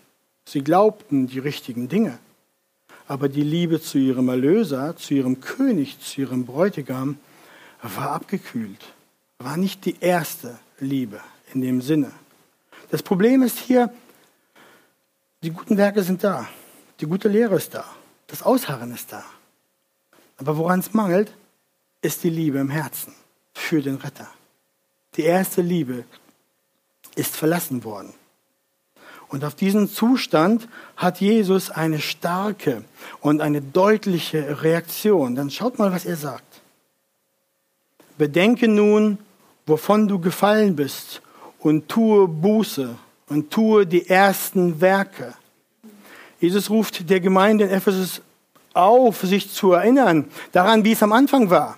Sie 0.46 0.64
glaubten 0.64 1.28
die 1.28 1.40
richtigen 1.40 1.90
Dinge. 1.90 2.18
Aber 3.08 3.28
die 3.28 3.44
Liebe 3.44 3.82
zu 3.82 3.98
ihrem 3.98 4.30
Erlöser, 4.30 4.96
zu 4.96 5.14
ihrem 5.14 5.42
König, 5.42 6.00
zu 6.00 6.22
ihrem 6.22 6.46
Bräutigam 6.46 7.18
war 7.82 8.12
abgekühlt. 8.12 8.94
War 9.40 9.58
nicht 9.58 9.86
die 9.86 9.96
erste 10.00 10.58
Liebe 10.80 11.20
in 11.54 11.62
dem 11.62 11.82
Sinne. 11.82 12.12
Das 12.92 13.04
Problem 13.04 13.42
ist 13.42 13.60
hier, 13.60 13.92
die 15.44 15.52
guten 15.52 15.78
Werke 15.78 16.04
sind 16.04 16.24
da. 16.24 16.48
Die 17.00 17.06
gute 17.06 17.30
Lehre 17.30 17.56
ist 17.56 17.74
da. 17.74 17.86
Das 18.28 18.44
Ausharren 18.44 18.94
ist 18.94 19.12
da. 19.12 19.24
Aber 20.38 20.58
woran 20.58 20.80
es 20.80 20.94
mangelt, 20.94 21.32
ist 22.02 22.24
die 22.24 22.30
Liebe 22.30 22.60
im 22.60 22.70
Herzen 22.70 23.14
für 23.54 23.82
den 23.82 23.96
Retter. 23.96 24.28
Die 25.16 25.24
erste 25.24 25.62
Liebe 25.62 26.06
ist 27.16 27.36
verlassen 27.36 27.84
worden. 27.84 28.14
Und 29.30 29.46
auf 29.46 29.54
diesen 29.54 29.88
Zustand 29.90 30.68
hat 30.98 31.22
Jesus 31.22 31.70
eine 31.70 32.00
starke 32.00 32.84
und 33.22 33.42
eine 33.42 33.62
deutliche 33.62 34.64
Reaktion. 34.64 35.36
Dann 35.36 35.52
schaut 35.52 35.78
mal, 35.78 35.92
was 35.92 36.06
er 36.06 36.16
sagt. 36.16 36.62
Bedenke 38.18 38.68
nun, 38.68 39.20
wovon 39.68 40.08
du 40.08 40.20
gefallen 40.20 40.76
bist 40.76 41.22
und 41.60 41.88
tue 41.88 42.28
Buße 42.28 42.96
und 43.28 43.52
tue 43.52 43.86
die 43.86 44.10
ersten 44.10 44.82
Werke. 44.82 45.36
Jesus 46.40 46.70
ruft 46.70 47.10
der 47.10 47.20
Gemeinde 47.20 47.66
in 47.66 47.70
Ephesus 47.70 48.22
auf, 48.74 49.22
sich 49.22 49.52
zu 49.52 49.74
erinnern 49.74 50.26
daran, 50.52 50.84
wie 50.84 50.94
es 50.94 51.04
am 51.04 51.14
Anfang 51.14 51.50
war. 51.50 51.78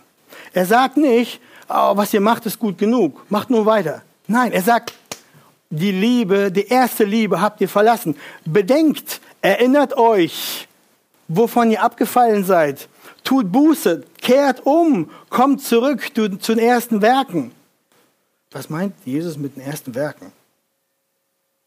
Er 0.54 0.66
sagt 0.66 0.98
nicht, 0.98 1.42
oh, 1.74 1.98
was 1.98 2.14
ihr 2.14 2.22
macht, 2.22 2.46
ist 2.46 2.60
gut 2.60 2.78
genug, 2.78 3.26
macht 3.30 3.50
nur 3.50 3.66
weiter. 3.66 4.02
Nein, 4.28 4.52
er 4.52 4.62
sagt, 4.62 4.94
die 5.70 5.92
Liebe, 5.92 6.52
die 6.52 6.68
erste 6.68 7.04
Liebe 7.04 7.40
habt 7.42 7.62
ihr 7.62 7.70
verlassen. 7.70 8.16
Bedenkt, 8.46 9.22
erinnert 9.42 9.98
euch, 9.98 10.68
wovon 11.28 11.72
ihr 11.72 11.82
abgefallen 11.82 12.44
seid. 12.44 12.90
Tut 13.24 13.52
Buße, 13.52 14.04
kehrt 14.18 14.66
um, 14.66 15.10
kommt 15.30 15.62
zurück 15.62 16.12
zu, 16.14 16.38
zu 16.38 16.56
den 16.56 16.66
ersten 16.66 17.02
Werken. 17.02 17.52
Was 18.52 18.70
meint 18.70 18.94
Jesus 19.06 19.38
mit 19.38 19.56
den 19.56 19.64
ersten 19.64 19.96
Werken? 19.96 20.34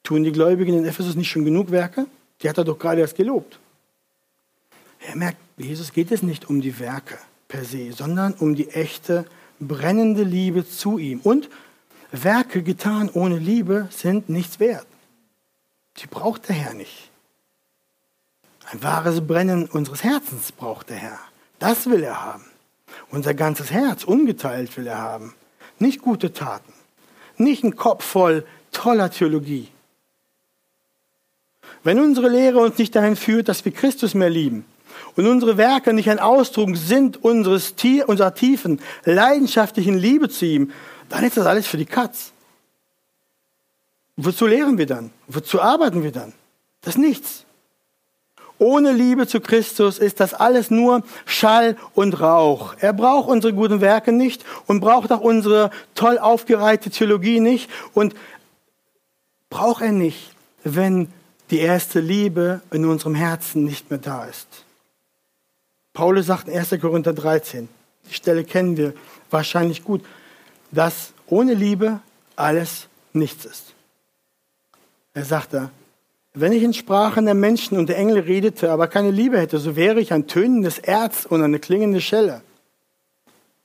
Tun 0.03 0.23
die 0.23 0.33
Gläubigen 0.33 0.77
in 0.77 0.85
Ephesus 0.85 1.15
nicht 1.15 1.31
schon 1.31 1.47
genug 1.47 1.71
Werke? 1.71 2.07
Die 2.43 2.49
hat 2.49 2.59
er 2.59 2.65
doch 2.65 2.79
gerade 2.79 3.01
erst 3.01 3.17
gelobt. 3.17 3.59
Er 5.09 5.17
merkt, 5.17 5.39
Jesus 5.57 5.93
geht 5.93 6.13
es 6.13 6.23
nicht 6.23 6.49
um 6.51 6.61
die 6.61 6.79
Werke 6.79 7.17
per 7.49 7.65
se, 7.65 7.93
sondern 7.93 8.35
um 8.35 8.55
die 8.55 8.69
echte, 8.69 9.25
brennende 9.61 10.23
Liebe 10.23 10.69
zu 10.69 10.99
ihm. 10.99 11.21
Und 11.21 11.49
Werke 12.11 12.63
getan 12.63 13.11
ohne 13.13 13.39
Liebe 13.39 13.89
sind 13.91 14.29
nichts 14.29 14.61
wert. 14.61 14.87
Sie 15.97 16.07
braucht 16.07 16.49
der 16.49 16.57
Herr 16.57 16.75
nicht. 16.75 17.11
Ein 18.71 18.83
wahres 18.83 19.27
Brennen 19.27 19.67
unseres 19.67 20.03
Herzens 20.03 20.53
braucht 20.53 20.91
der 20.91 20.97
Herr. 20.97 21.19
Das 21.59 21.87
will 21.87 22.03
er 22.03 22.23
haben. 22.23 22.45
Unser 23.11 23.35
ganzes 23.35 23.71
Herz 23.71 24.05
ungeteilt 24.05 24.77
will 24.77 24.87
er 24.87 24.99
haben. 24.99 25.35
Nicht 25.79 26.03
gute 26.03 26.33
Taten. 26.33 26.73
Nicht 27.37 27.65
ein 27.65 27.77
Kopf 27.77 28.05
voll 28.05 28.47
toller 28.73 29.11
Theologie. 29.11 29.69
Wenn 31.83 32.01
unsere 32.01 32.29
Lehre 32.29 32.61
uns 32.61 32.79
nicht 32.79 32.95
dahin 32.95 33.17
führt, 33.17 33.49
dass 33.49 33.65
wir 33.65 33.73
Christus 33.73 34.15
mehr 34.15 34.31
lieben 34.31 34.65
und 35.17 35.27
unsere 35.27 35.57
Werke 35.57 35.93
nicht 35.93 36.11
ein 36.11 36.19
Ausdruck 36.19 36.77
sind 36.77 37.23
unseres, 37.23 37.75
unserer 38.07 38.35
tiefen, 38.35 38.81
leidenschaftlichen 39.05 39.97
Liebe 39.97 40.29
zu 40.29 40.47
ihm, 40.47 40.73
dann 41.09 41.25
ist 41.25 41.37
das 41.37 41.47
alles 41.47 41.67
für 41.67 41.77
die 41.77 41.87
Katz. 41.87 42.33
Wozu 44.17 44.47
lehren 44.47 44.79
wir 44.79 44.87
dann? 44.87 45.11
Wozu 45.27 45.61
arbeiten 45.61 46.03
wir 46.03 46.13
dann? 46.13 46.33
Das 46.81 46.95
ist 46.95 47.01
nichts. 47.01 47.45
Ohne 48.59 48.93
Liebe 48.93 49.27
zu 49.27 49.41
Christus 49.41 49.99
ist 49.99 50.21
das 50.21 50.33
alles 50.33 50.71
nur 50.71 51.03
Schall 51.27 51.77
und 51.95 52.21
Rauch. 52.21 52.75
Er 52.79 52.93
braucht 52.93 53.29
unsere 53.29 53.53
guten 53.53 53.81
Werke 53.81 54.13
nicht 54.13 54.45
und 54.67 54.81
braucht 54.81 55.11
auch 55.11 55.21
unsere 55.21 55.71
toll 55.95 56.19
aufgereihte 56.19 56.91
Theologie 56.91 57.41
nicht 57.41 57.69
und 57.95 58.15
braucht 59.51 59.83
er 59.83 59.93
nicht, 59.93 60.35
wenn 60.63 61.09
die 61.51 61.59
erste 61.59 62.01
Liebe 62.01 62.61
in 62.71 62.85
unserem 62.87 63.15
Herzen 63.15 63.65
nicht 63.65 63.91
mehr 63.91 63.99
da 63.99 64.25
ist. 64.25 64.64
Paulus 65.95 66.27
sagt 66.27 66.49
in 66.49 66.59
1. 66.59 66.71
Korinther 66.81 67.13
13, 67.13 67.69
die 68.09 68.15
Stelle 68.15 68.45
kennen 68.45 68.77
wir 68.77 68.93
wahrscheinlich 69.31 69.85
gut, 69.85 70.05
dass 70.73 71.13
ohne 71.29 71.55
Liebe 71.55 72.01
alles 72.37 72.89
nichts 73.13 73.45
ist. 73.45 73.75
Er 75.15 75.25
sagte, 75.25 75.71
wenn 76.35 76.53
ich 76.53 76.65
in 76.65 76.75
Sprachen 76.75 77.27
der 77.27 77.35
Menschen 77.35 77.79
und 77.79 77.89
der 77.89 77.97
Engel 77.97 78.19
redete, 78.19 78.73
aber 78.73 78.89
keine 78.89 79.13
Liebe 79.13 79.39
hätte, 79.39 79.59
so 79.59 79.77
wäre 79.77 80.01
ich 80.01 80.13
ein 80.13 80.27
tönendes 80.27 80.81
Erz 80.81 81.27
und 81.27 81.43
eine 81.43 81.61
klingende 81.61 82.01
Schelle. 82.01 82.43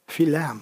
Viel 0.05 0.29
Lärm. 0.29 0.61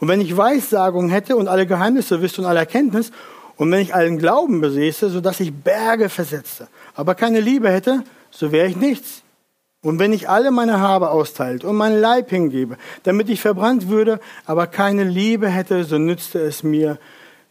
Und 0.00 0.08
wenn 0.08 0.20
ich 0.20 0.36
Weissagung 0.36 1.08
hätte 1.08 1.36
und 1.36 1.48
alle 1.48 1.66
Geheimnisse 1.66 2.20
wüsste 2.20 2.42
und 2.42 2.46
alle 2.46 2.58
Erkenntnis, 2.58 3.12
und 3.56 3.72
wenn 3.72 3.80
ich 3.80 3.94
allen 3.94 4.18
Glauben 4.18 4.60
besäße, 4.60 5.08
so 5.08 5.22
dass 5.22 5.40
ich 5.40 5.54
Berge 5.54 6.10
versetze, 6.10 6.68
aber 6.94 7.14
keine 7.14 7.40
Liebe 7.40 7.70
hätte, 7.70 8.04
so 8.30 8.52
wäre 8.52 8.68
ich 8.68 8.76
nichts. 8.76 9.22
Und 9.82 10.00
wenn 10.00 10.12
ich 10.12 10.28
alle 10.28 10.50
meine 10.50 10.80
Habe 10.80 11.10
austeilt 11.10 11.64
und 11.64 11.76
meinen 11.76 12.00
Leib 12.00 12.30
hingebe, 12.30 12.76
damit 13.04 13.28
ich 13.28 13.40
verbrannt 13.40 13.88
würde, 13.88 14.18
aber 14.44 14.66
keine 14.66 15.04
Liebe 15.04 15.48
hätte, 15.48 15.84
so 15.84 15.98
nützte 15.98 16.40
es 16.40 16.62
mir 16.62 16.98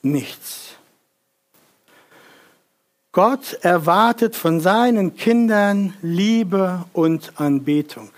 nichts. 0.01 0.75
Gott 3.13 3.57
erwartet 3.61 4.35
von 4.35 4.59
seinen 4.59 5.15
Kindern 5.15 5.93
Liebe 6.01 6.85
und 6.93 7.39
Anbetung. 7.39 8.09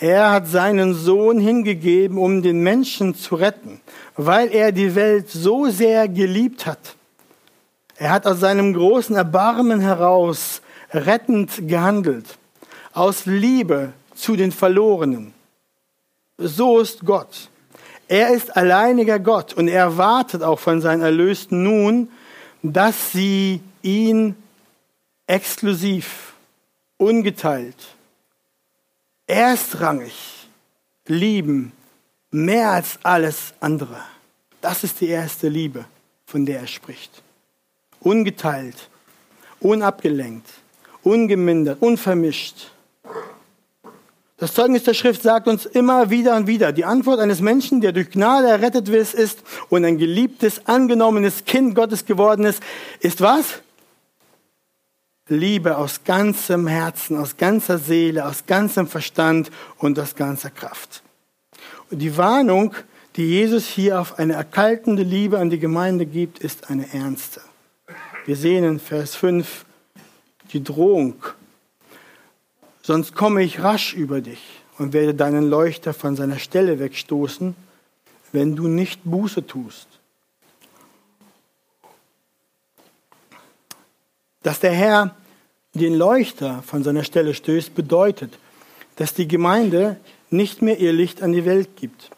Er 0.00 0.32
hat 0.32 0.48
seinen 0.48 0.94
Sohn 0.94 1.38
hingegeben, 1.38 2.18
um 2.18 2.42
den 2.42 2.62
Menschen 2.62 3.14
zu 3.14 3.36
retten, 3.36 3.80
weil 4.16 4.52
er 4.52 4.72
die 4.72 4.96
Welt 4.96 5.30
so 5.30 5.68
sehr 5.68 6.08
geliebt 6.08 6.66
hat. 6.66 6.96
Er 7.96 8.10
hat 8.10 8.26
aus 8.26 8.40
seinem 8.40 8.72
großen 8.74 9.14
Erbarmen 9.14 9.80
heraus 9.80 10.62
rettend 10.92 11.68
gehandelt, 11.68 12.26
aus 12.94 13.26
Liebe 13.26 13.92
zu 14.14 14.36
den 14.36 14.52
Verlorenen. 14.52 15.34
So 16.38 16.80
ist 16.80 17.04
Gott. 17.04 17.50
Er 18.08 18.30
ist 18.30 18.56
alleiniger 18.56 19.18
Gott 19.18 19.52
und 19.54 19.68
er 19.68 19.80
erwartet 19.80 20.42
auch 20.42 20.58
von 20.58 20.80
seinen 20.80 21.02
Erlösten 21.02 21.62
nun, 21.62 22.08
dass 22.62 23.12
sie 23.12 23.60
ihn 23.82 24.36
exklusiv, 25.26 26.34
ungeteilt, 26.96 27.76
erstrangig 29.26 30.48
lieben, 31.06 31.72
mehr 32.30 32.70
als 32.70 32.98
alles 33.02 33.54
andere. 33.60 34.00
Das 34.60 34.84
ist 34.84 35.00
die 35.00 35.08
erste 35.08 35.48
Liebe, 35.48 35.84
von 36.26 36.46
der 36.46 36.60
er 36.60 36.66
spricht. 36.66 37.22
Ungeteilt, 38.00 38.88
unabgelenkt, 39.60 40.48
ungemindert, 41.02 41.80
unvermischt. 41.80 42.70
Das 44.36 44.52
Zeugnis 44.52 44.82
der 44.82 44.94
Schrift 44.94 45.22
sagt 45.22 45.46
uns 45.46 45.64
immer 45.64 46.10
wieder 46.10 46.34
und 46.36 46.48
wieder, 46.48 46.72
die 46.72 46.84
Antwort 46.84 47.20
eines 47.20 47.40
Menschen, 47.40 47.80
der 47.80 47.92
durch 47.92 48.10
Gnade 48.10 48.48
errettet 48.48 48.88
ist 48.88 49.42
und 49.68 49.84
ein 49.84 49.96
geliebtes, 49.96 50.66
angenommenes 50.66 51.44
Kind 51.44 51.74
Gottes 51.76 52.04
geworden 52.04 52.44
ist, 52.44 52.60
ist 53.00 53.20
was? 53.20 53.60
Liebe 55.28 55.78
aus 55.78 56.02
ganzem 56.04 56.66
Herzen, 56.66 57.16
aus 57.16 57.36
ganzer 57.36 57.78
Seele, 57.78 58.26
aus 58.26 58.44
ganzem 58.46 58.88
Verstand 58.88 59.50
und 59.78 59.98
aus 59.98 60.16
ganzer 60.16 60.50
Kraft. 60.50 61.02
Und 61.90 62.00
die 62.00 62.16
Warnung, 62.16 62.74
die 63.16 63.28
Jesus 63.28 63.66
hier 63.66 64.00
auf 64.00 64.18
eine 64.18 64.34
erkaltende 64.34 65.04
Liebe 65.04 65.38
an 65.38 65.48
die 65.48 65.60
Gemeinde 65.60 66.06
gibt, 66.06 66.40
ist 66.40 66.68
eine 66.68 66.92
ernste. 66.92 67.40
Wir 68.26 68.36
sehen 68.36 68.64
in 68.64 68.80
Vers 68.80 69.14
5 69.14 69.64
die 70.52 70.62
Drohung. 70.62 71.14
Sonst 72.86 73.14
komme 73.14 73.42
ich 73.42 73.62
rasch 73.62 73.94
über 73.94 74.20
dich 74.20 74.42
und 74.76 74.92
werde 74.92 75.14
deinen 75.14 75.48
Leuchter 75.48 75.94
von 75.94 76.16
seiner 76.16 76.38
Stelle 76.38 76.78
wegstoßen, 76.78 77.56
wenn 78.32 78.56
du 78.56 78.68
nicht 78.68 79.00
Buße 79.04 79.46
tust. 79.46 79.88
Dass 84.42 84.60
der 84.60 84.72
Herr 84.72 85.16
den 85.72 85.94
Leuchter 85.94 86.62
von 86.62 86.84
seiner 86.84 87.04
Stelle 87.04 87.32
stößt, 87.32 87.74
bedeutet, 87.74 88.38
dass 88.96 89.14
die 89.14 89.28
Gemeinde 89.28 89.98
nicht 90.28 90.60
mehr 90.60 90.78
ihr 90.78 90.92
Licht 90.92 91.22
an 91.22 91.32
die 91.32 91.46
Welt 91.46 91.76
gibt 91.76 92.10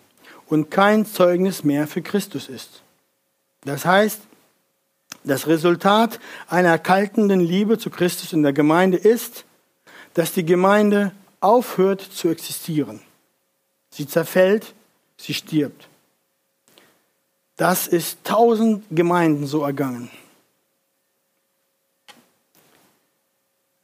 und 0.48 0.72
kein 0.72 1.06
Zeugnis 1.06 1.62
mehr 1.62 1.86
für 1.86 2.02
Christus 2.02 2.48
ist. 2.48 2.82
Das 3.64 3.84
heißt, 3.84 4.20
das 5.22 5.46
Resultat 5.46 6.18
einer 6.48 6.70
erkaltenden 6.70 7.38
Liebe 7.38 7.78
zu 7.78 7.88
Christus 7.88 8.32
in 8.32 8.42
der 8.42 8.52
Gemeinde 8.52 8.96
ist, 8.96 9.44
dass 10.16 10.32
die 10.32 10.46
Gemeinde 10.46 11.12
aufhört 11.40 12.00
zu 12.00 12.30
existieren. 12.30 13.02
Sie 13.90 14.08
zerfällt, 14.08 14.72
sie 15.18 15.34
stirbt. 15.34 15.88
Das 17.56 17.86
ist 17.86 18.24
tausend 18.24 18.86
Gemeinden 18.90 19.46
so 19.46 19.62
ergangen. 19.62 20.10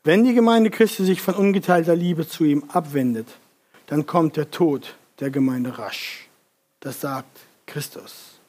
Wenn 0.04 0.24
die 0.24 0.32
Gemeinde 0.32 0.70
Christi 0.70 1.04
sich 1.04 1.20
von 1.20 1.34
ungeteilter 1.34 1.94
Liebe 1.94 2.26
zu 2.26 2.44
ihm 2.44 2.64
abwendet, 2.68 3.28
dann 3.86 4.06
kommt 4.06 4.38
der 4.38 4.50
Tod 4.50 4.96
der 5.20 5.28
Gemeinde 5.28 5.76
rasch. 5.76 6.30
Das 6.80 7.02
sagt 7.02 7.40
Christus. 7.66 8.40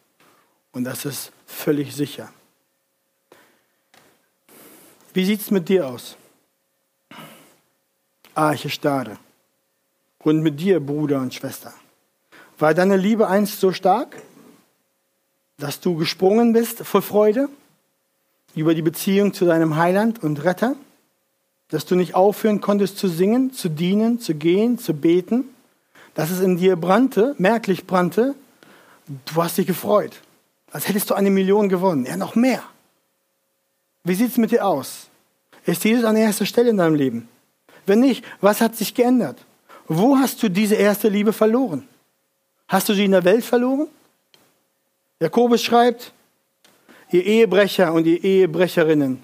Und 0.72 0.86
das 0.86 1.04
ist 1.04 1.34
völlig 1.46 1.94
sicher. 1.94 2.32
Wie 5.14 5.26
sieht 5.26 5.42
es 5.42 5.52
mit 5.52 5.68
dir 5.68 5.86
aus? 5.86 6.16
Arche 8.36 8.70
Stade. 8.70 9.18
Und 10.20 10.42
mit 10.42 10.60
dir, 10.60 10.80
Bruder 10.80 11.20
und 11.20 11.34
Schwester. 11.34 11.74
War 12.58 12.74
deine 12.74 12.98
Liebe 12.98 13.28
einst 13.28 13.60
so 13.60 13.72
stark, 13.72 14.16
dass 15.58 15.80
du 15.80 15.96
gesprungen 15.96 16.54
bist 16.54 16.80
vor 16.86 17.02
Freude 17.02 17.50
über 18.56 18.74
die 18.74 18.82
Beziehung 18.82 19.34
zu 19.34 19.46
deinem 19.46 19.76
Heiland 19.76 20.24
und 20.24 20.44
Retter? 20.44 20.76
dass 21.74 21.88
du 21.88 21.96
nicht 21.96 22.14
aufhören 22.14 22.62
konntest 22.62 23.00
zu 23.00 23.08
singen, 23.08 23.52
zu 23.52 23.68
dienen, 23.68 24.20
zu 24.20 24.36
gehen, 24.36 24.78
zu 24.78 24.94
beten, 24.94 25.46
dass 26.14 26.30
es 26.30 26.40
in 26.40 26.58
dir 26.58 26.76
brannte, 26.76 27.34
merklich 27.40 27.88
brannte. 27.88 28.36
Du 29.08 29.44
hast 29.44 29.58
dich 29.58 29.66
gefreut, 29.66 30.22
als 30.72 30.88
hättest 30.88 31.10
du 31.10 31.16
eine 31.16 31.32
Million 31.32 31.70
gewonnen. 31.70 32.06
Ja, 32.06 32.16
noch 32.16 32.36
mehr. 32.36 32.62
Wie 34.04 34.14
sieht 34.14 34.30
es 34.30 34.38
mit 34.38 34.52
dir 34.52 34.68
aus? 34.68 35.08
Ist 35.66 35.84
Jesus 35.84 36.06
an 36.06 36.16
erster 36.16 36.46
Stelle 36.46 36.70
in 36.70 36.78
deinem 36.78 36.94
Leben? 36.94 37.28
Wenn 37.86 38.00
nicht, 38.00 38.24
was 38.42 38.62
hat 38.62 38.76
sich 38.76 38.94
geändert? 38.94 39.38
Wo 39.88 40.18
hast 40.18 40.42
du 40.42 40.50
diese 40.50 40.76
erste 40.76 41.10
Liebe 41.10 41.34
verloren? 41.34 41.88
Hast 42.68 42.90
du 42.90 42.94
sie 42.94 43.06
in 43.06 43.12
der 43.12 43.24
Welt 43.24 43.44
verloren? 43.44 43.88
Jakobus 45.20 45.62
schreibt, 45.62 46.14
ihr 47.12 47.26
Ehebrecher 47.26 47.94
und 47.94 48.08
ihr 48.08 48.24
Ehebrecherinnen, 48.24 49.22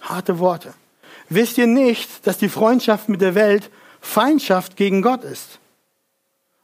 harte 0.00 0.38
Worte. 0.38 0.74
Wisst 1.28 1.58
ihr 1.58 1.66
nicht, 1.66 2.26
dass 2.26 2.38
die 2.38 2.48
Freundschaft 2.48 3.08
mit 3.08 3.20
der 3.20 3.34
Welt 3.34 3.70
Feindschaft 4.00 4.76
gegen 4.76 5.02
Gott 5.02 5.24
ist? 5.24 5.58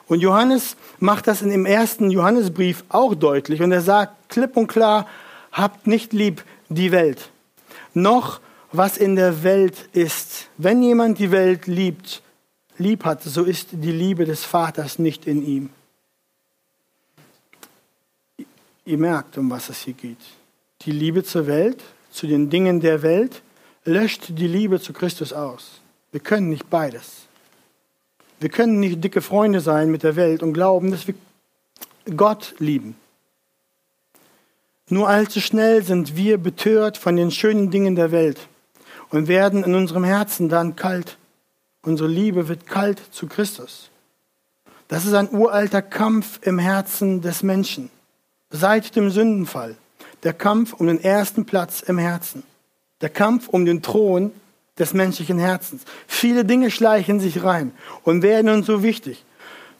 Und 0.06 0.20
Johannes 0.20 0.76
macht 0.98 1.28
das 1.28 1.40
in 1.40 1.50
dem 1.50 1.66
ersten 1.66 2.10
Johannesbrief 2.10 2.84
auch 2.88 3.14
deutlich 3.14 3.62
und 3.62 3.70
er 3.70 3.80
sagt 3.80 4.28
klipp 4.28 4.56
und 4.56 4.66
klar, 4.66 5.06
habt 5.52 5.86
nicht 5.86 6.12
lieb 6.12 6.42
die 6.68 6.90
Welt, 6.90 7.30
noch 7.94 8.40
was 8.72 8.96
in 8.96 9.16
der 9.16 9.42
Welt 9.42 9.88
ist. 9.92 10.48
Wenn 10.56 10.82
jemand 10.82 11.18
die 11.18 11.30
Welt 11.30 11.66
liebt, 11.66 12.22
lieb 12.78 13.04
hat, 13.04 13.22
so 13.22 13.44
ist 13.44 13.68
die 13.72 13.92
Liebe 13.92 14.24
des 14.24 14.44
Vaters 14.44 14.98
nicht 14.98 15.26
in 15.26 15.44
ihm. 15.44 15.70
Ihr 18.84 18.98
merkt, 18.98 19.38
um 19.38 19.50
was 19.50 19.68
es 19.68 19.82
hier 19.82 19.94
geht. 19.94 20.18
Die 20.82 20.92
Liebe 20.92 21.22
zur 21.22 21.46
Welt, 21.46 21.82
zu 22.10 22.26
den 22.26 22.50
Dingen 22.50 22.80
der 22.80 23.02
Welt, 23.02 23.42
löscht 23.84 24.26
die 24.30 24.48
Liebe 24.48 24.80
zu 24.80 24.92
Christus 24.92 25.32
aus. 25.32 25.80
Wir 26.12 26.20
können 26.20 26.48
nicht 26.48 26.70
beides. 26.70 27.26
Wir 28.40 28.48
können 28.48 28.80
nicht 28.80 29.02
dicke 29.04 29.20
Freunde 29.20 29.60
sein 29.60 29.90
mit 29.90 30.02
der 30.02 30.16
Welt 30.16 30.42
und 30.42 30.54
glauben, 30.54 30.90
dass 30.90 31.06
wir 31.06 31.14
Gott 32.16 32.54
lieben. 32.58 32.96
Nur 34.88 35.08
allzu 35.08 35.40
schnell 35.40 35.84
sind 35.84 36.16
wir 36.16 36.38
betört 36.38 36.96
von 36.96 37.14
den 37.16 37.30
schönen 37.30 37.70
Dingen 37.70 37.94
der 37.94 38.10
Welt 38.10 38.48
und 39.10 39.28
werden 39.28 39.64
in 39.64 39.74
unserem 39.74 40.04
Herzen 40.04 40.48
dann 40.48 40.76
kalt. 40.76 41.18
Unsere 41.82 42.08
Liebe 42.08 42.48
wird 42.48 42.66
kalt 42.66 43.00
zu 43.10 43.26
Christus. 43.26 43.90
Das 44.88 45.04
ist 45.04 45.14
ein 45.14 45.32
uralter 45.32 45.82
Kampf 45.82 46.40
im 46.42 46.58
Herzen 46.58 47.20
des 47.20 47.42
Menschen. 47.42 47.90
Seit 48.50 48.96
dem 48.96 49.10
Sündenfall. 49.10 49.76
Der 50.22 50.32
Kampf 50.32 50.74
um 50.74 50.86
den 50.86 51.00
ersten 51.00 51.46
Platz 51.46 51.80
im 51.80 51.98
Herzen. 51.98 52.42
Der 53.00 53.08
Kampf 53.08 53.48
um 53.48 53.64
den 53.64 53.82
Thron 53.82 54.32
des 54.78 54.92
menschlichen 54.92 55.38
Herzens. 55.38 55.82
Viele 56.06 56.44
Dinge 56.44 56.70
schleichen 56.70 57.20
sich 57.20 57.42
rein 57.42 57.72
und 58.02 58.22
werden 58.22 58.50
uns 58.50 58.66
so 58.66 58.82
wichtig, 58.82 59.24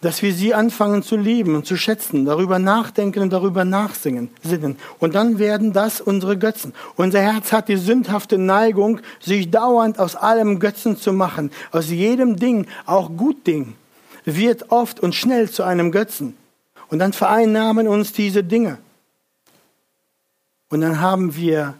dass 0.01 0.23
wir 0.23 0.33
sie 0.33 0.55
anfangen 0.55 1.03
zu 1.03 1.17
lieben 1.17 1.55
und 1.55 1.67
zu 1.67 1.77
schätzen, 1.77 2.25
darüber 2.25 2.59
nachdenken 2.59 3.23
und 3.23 3.33
darüber 3.33 3.65
nachsingen, 3.65 4.31
sinnen. 4.43 4.77
Und 4.99 5.15
dann 5.15 5.39
werden 5.39 5.73
das 5.73 6.01
unsere 6.01 6.39
Götzen. 6.39 6.73
Unser 6.97 7.21
Herz 7.21 7.53
hat 7.53 7.69
die 7.69 7.77
sündhafte 7.77 8.39
Neigung, 8.39 9.01
sich 9.21 9.51
dauernd 9.51 9.99
aus 9.99 10.17
allem 10.17 10.59
Götzen 10.59 10.97
zu 10.97 11.13
machen. 11.13 11.51
Aus 11.71 11.91
jedem 11.91 12.37
Ding, 12.37 12.67
auch 12.87 13.11
gut 13.17 13.47
Ding, 13.47 13.75
wird 14.25 14.71
oft 14.71 15.01
und 15.01 15.15
schnell 15.15 15.51
zu 15.51 15.65
einem 15.65 15.93
Götzen. 15.93 16.37
Und 16.89 16.99
dann 16.99 17.13
vereinnahmen 17.13 17.87
uns 17.87 18.13
diese 18.13 18.43
Dinge. 18.43 18.79
Und 20.71 20.81
dann 20.81 21.01
haben 21.01 21.37
wir 21.37 21.75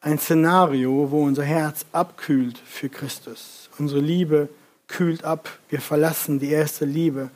ein 0.00 0.18
Szenario, 0.18 1.10
wo 1.10 1.24
unser 1.24 1.44
Herz 1.44 1.84
abkühlt 1.92 2.58
für 2.58 2.88
Christus. 2.88 3.68
Unsere 3.78 4.00
Liebe 4.00 4.48
kühlt 4.86 5.24
ab. 5.24 5.48
Wir 5.68 5.80
verlassen 5.80 6.38
die 6.38 6.50
erste 6.50 6.84
Liebe. 6.84 7.30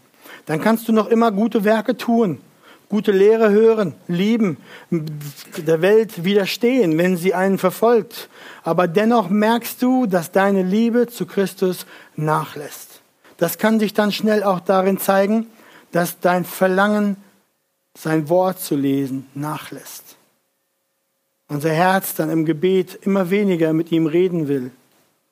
Dann 0.46 0.60
kannst 0.60 0.88
du 0.88 0.92
noch 0.92 1.08
immer 1.08 1.32
gute 1.32 1.64
Werke 1.64 1.96
tun, 1.96 2.40
gute 2.88 3.12
Lehre 3.12 3.50
hören, 3.50 3.94
lieben, 4.08 4.58
der 4.90 5.82
Welt 5.82 6.24
widerstehen, 6.24 6.98
wenn 6.98 7.16
sie 7.16 7.34
einen 7.34 7.58
verfolgt. 7.58 8.28
Aber 8.62 8.86
dennoch 8.86 9.30
merkst 9.30 9.82
du, 9.82 10.06
dass 10.06 10.32
deine 10.32 10.62
Liebe 10.62 11.06
zu 11.06 11.26
Christus 11.26 11.86
nachlässt. 12.16 13.00
Das 13.36 13.58
kann 13.58 13.80
sich 13.80 13.94
dann 13.94 14.12
schnell 14.12 14.44
auch 14.44 14.60
darin 14.60 14.98
zeigen, 14.98 15.46
dass 15.92 16.20
dein 16.20 16.44
Verlangen, 16.44 17.16
sein 17.96 18.28
Wort 18.28 18.60
zu 18.60 18.74
lesen, 18.74 19.26
nachlässt. 19.34 20.16
Unser 21.48 21.70
Herz 21.70 22.14
dann 22.14 22.30
im 22.30 22.44
Gebet 22.44 22.98
immer 23.02 23.30
weniger 23.30 23.72
mit 23.72 23.92
ihm 23.92 24.06
reden 24.06 24.48
will 24.48 24.70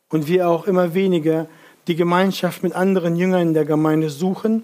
und 0.08 0.28
wir 0.28 0.48
auch 0.48 0.66
immer 0.66 0.94
weniger 0.94 1.46
die 1.88 1.96
Gemeinschaft 1.96 2.62
mit 2.62 2.74
anderen 2.74 3.16
Jüngern 3.16 3.54
der 3.54 3.64
Gemeinde 3.64 4.10
suchen 4.10 4.62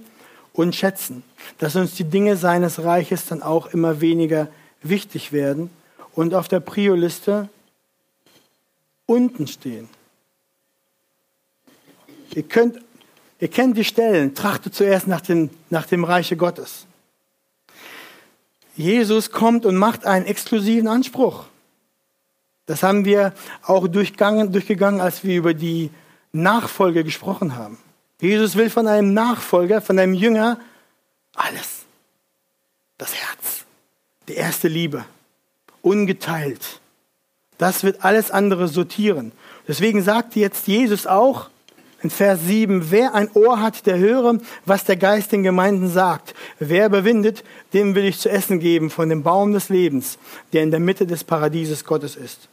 und 0.58 0.74
schätzen, 0.74 1.22
dass 1.58 1.76
uns 1.76 1.94
die 1.94 2.02
Dinge 2.02 2.36
seines 2.36 2.82
Reiches 2.82 3.26
dann 3.26 3.42
auch 3.42 3.68
immer 3.68 4.00
weniger 4.00 4.48
wichtig 4.82 5.30
werden 5.30 5.70
und 6.16 6.34
auf 6.34 6.48
der 6.48 6.58
Prio-Liste 6.58 7.48
unten 9.06 9.46
stehen. 9.46 9.88
Ihr, 12.34 12.42
könnt, 12.42 12.80
ihr 13.38 13.46
kennt 13.46 13.76
die 13.76 13.84
Stellen, 13.84 14.34
trachtet 14.34 14.74
zuerst 14.74 15.06
nach 15.06 15.20
dem, 15.20 15.50
nach 15.70 15.86
dem 15.86 16.02
Reiche 16.02 16.36
Gottes. 16.36 16.86
Jesus 18.74 19.30
kommt 19.30 19.64
und 19.64 19.76
macht 19.76 20.06
einen 20.06 20.26
exklusiven 20.26 20.88
Anspruch. 20.88 21.44
Das 22.66 22.82
haben 22.82 23.04
wir 23.04 23.32
auch 23.62 23.86
durchgegangen, 23.86 25.00
als 25.00 25.22
wir 25.22 25.36
über 25.36 25.54
die 25.54 25.90
Nachfolge 26.32 27.04
gesprochen 27.04 27.54
haben. 27.54 27.78
Jesus 28.20 28.56
will 28.56 28.68
von 28.68 28.86
einem 28.86 29.14
Nachfolger, 29.14 29.80
von 29.80 29.98
einem 29.98 30.14
Jünger 30.14 30.58
alles. 31.34 31.84
Das 32.96 33.14
Herz, 33.14 33.64
die 34.26 34.34
erste 34.34 34.66
Liebe, 34.66 35.04
ungeteilt. 35.82 36.80
Das 37.58 37.84
wird 37.84 38.04
alles 38.04 38.30
andere 38.30 38.68
sortieren. 38.68 39.32
Deswegen 39.68 40.02
sagt 40.02 40.34
jetzt 40.34 40.66
Jesus 40.66 41.06
auch 41.06 41.48
in 42.02 42.10
Vers 42.10 42.40
7, 42.44 42.90
wer 42.90 43.14
ein 43.14 43.30
Ohr 43.34 43.60
hat, 43.60 43.86
der 43.86 43.98
höre, 43.98 44.38
was 44.64 44.84
der 44.84 44.96
Geist 44.96 45.32
den 45.32 45.42
Gemeinden 45.42 45.88
sagt. 45.88 46.34
Wer 46.58 46.86
überwindet, 46.86 47.44
dem 47.72 47.94
will 47.94 48.04
ich 48.04 48.18
zu 48.18 48.30
essen 48.30 48.60
geben 48.60 48.90
von 48.90 49.08
dem 49.08 49.22
Baum 49.22 49.52
des 49.52 49.68
Lebens, 49.68 50.18
der 50.52 50.62
in 50.62 50.70
der 50.70 50.80
Mitte 50.80 51.06
des 51.06 51.24
Paradieses 51.24 51.84
Gottes 51.84 52.16
ist 52.16 52.48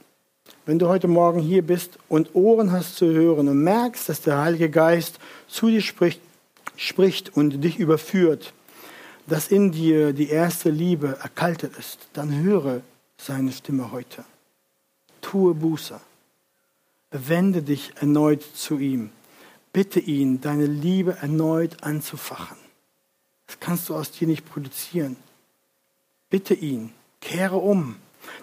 wenn 0.65 0.79
du 0.79 0.87
heute 0.87 1.07
Morgen 1.07 1.39
hier 1.39 1.61
bist 1.61 1.99
und 2.09 2.33
Ohren 2.33 2.71
hast 2.71 2.95
zu 2.95 3.05
hören 3.05 3.47
und 3.47 3.63
merkst, 3.63 4.09
dass 4.09 4.21
der 4.21 4.39
Heilige 4.39 4.69
Geist 4.69 5.19
zu 5.47 5.67
dir 5.67 5.81
spricht, 5.81 6.21
spricht 6.75 7.35
und 7.37 7.61
dich 7.61 7.77
überführt, 7.77 8.53
dass 9.27 9.47
in 9.47 9.71
dir 9.71 10.13
die 10.13 10.29
erste 10.29 10.69
Liebe 10.69 11.17
erkaltet 11.21 11.77
ist, 11.77 12.09
dann 12.13 12.43
höre 12.43 12.81
seine 13.17 13.51
Stimme 13.51 13.91
heute. 13.91 14.23
Tue 15.21 15.53
Buße. 15.53 15.99
Wende 17.11 17.61
dich 17.61 17.93
erneut 17.99 18.43
zu 18.55 18.77
ihm. 18.77 19.09
Bitte 19.71 19.99
ihn, 19.99 20.41
deine 20.41 20.65
Liebe 20.65 21.17
erneut 21.21 21.83
anzufachen. 21.83 22.57
Das 23.47 23.59
kannst 23.59 23.89
du 23.89 23.95
aus 23.95 24.11
dir 24.11 24.27
nicht 24.27 24.45
produzieren. 24.45 25.15
Bitte 26.29 26.53
ihn, 26.53 26.91
kehre 27.21 27.57
um. 27.57 27.95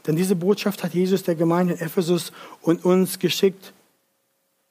Denn 0.07 0.17
diese 0.17 0.37
Botschaft 0.37 0.83
hat 0.83 0.95
Jesus 0.95 1.23
der 1.23 1.35
Gemeinde 1.35 1.75
in 1.75 1.81
Ephesus 1.81 2.33
und 2.61 2.85
uns 2.85 3.19
geschickt, 3.19 3.73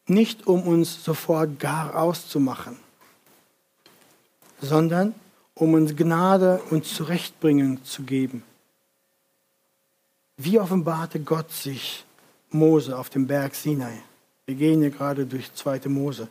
nicht 0.07 0.47
um 0.47 0.63
uns 0.63 1.03
sofort 1.03 1.59
gar 1.59 1.95
auszumachen, 1.95 2.77
sondern 4.61 5.15
um 5.53 5.73
uns 5.73 5.95
Gnade 5.95 6.61
und 6.69 6.85
Zurechtbringen 6.85 7.83
zu 7.83 8.03
geben. 8.03 8.43
Wie 10.37 10.59
offenbarte 10.59 11.19
Gott 11.19 11.51
sich 11.51 12.03
Mose 12.49 12.97
auf 12.97 13.09
dem 13.09 13.27
Berg 13.27 13.53
Sinai? 13.53 14.01
Wir 14.45 14.55
gehen 14.55 14.81
hier 14.81 14.89
gerade 14.89 15.25
durch 15.25 15.53
zweite 15.53 15.87
Mose. 15.87 16.27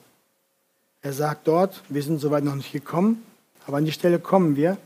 Er 1.01 1.13
sagt 1.13 1.49
dort, 1.49 1.83
wir 1.89 2.03
sind 2.03 2.19
soweit 2.19 2.45
noch 2.45 2.55
nicht 2.55 2.73
gekommen, 2.73 3.23
aber 3.67 3.79
an 3.79 3.85
die 3.85 3.93
Stelle 3.93 4.19
kommen 4.19 4.57
wir. 4.57 4.77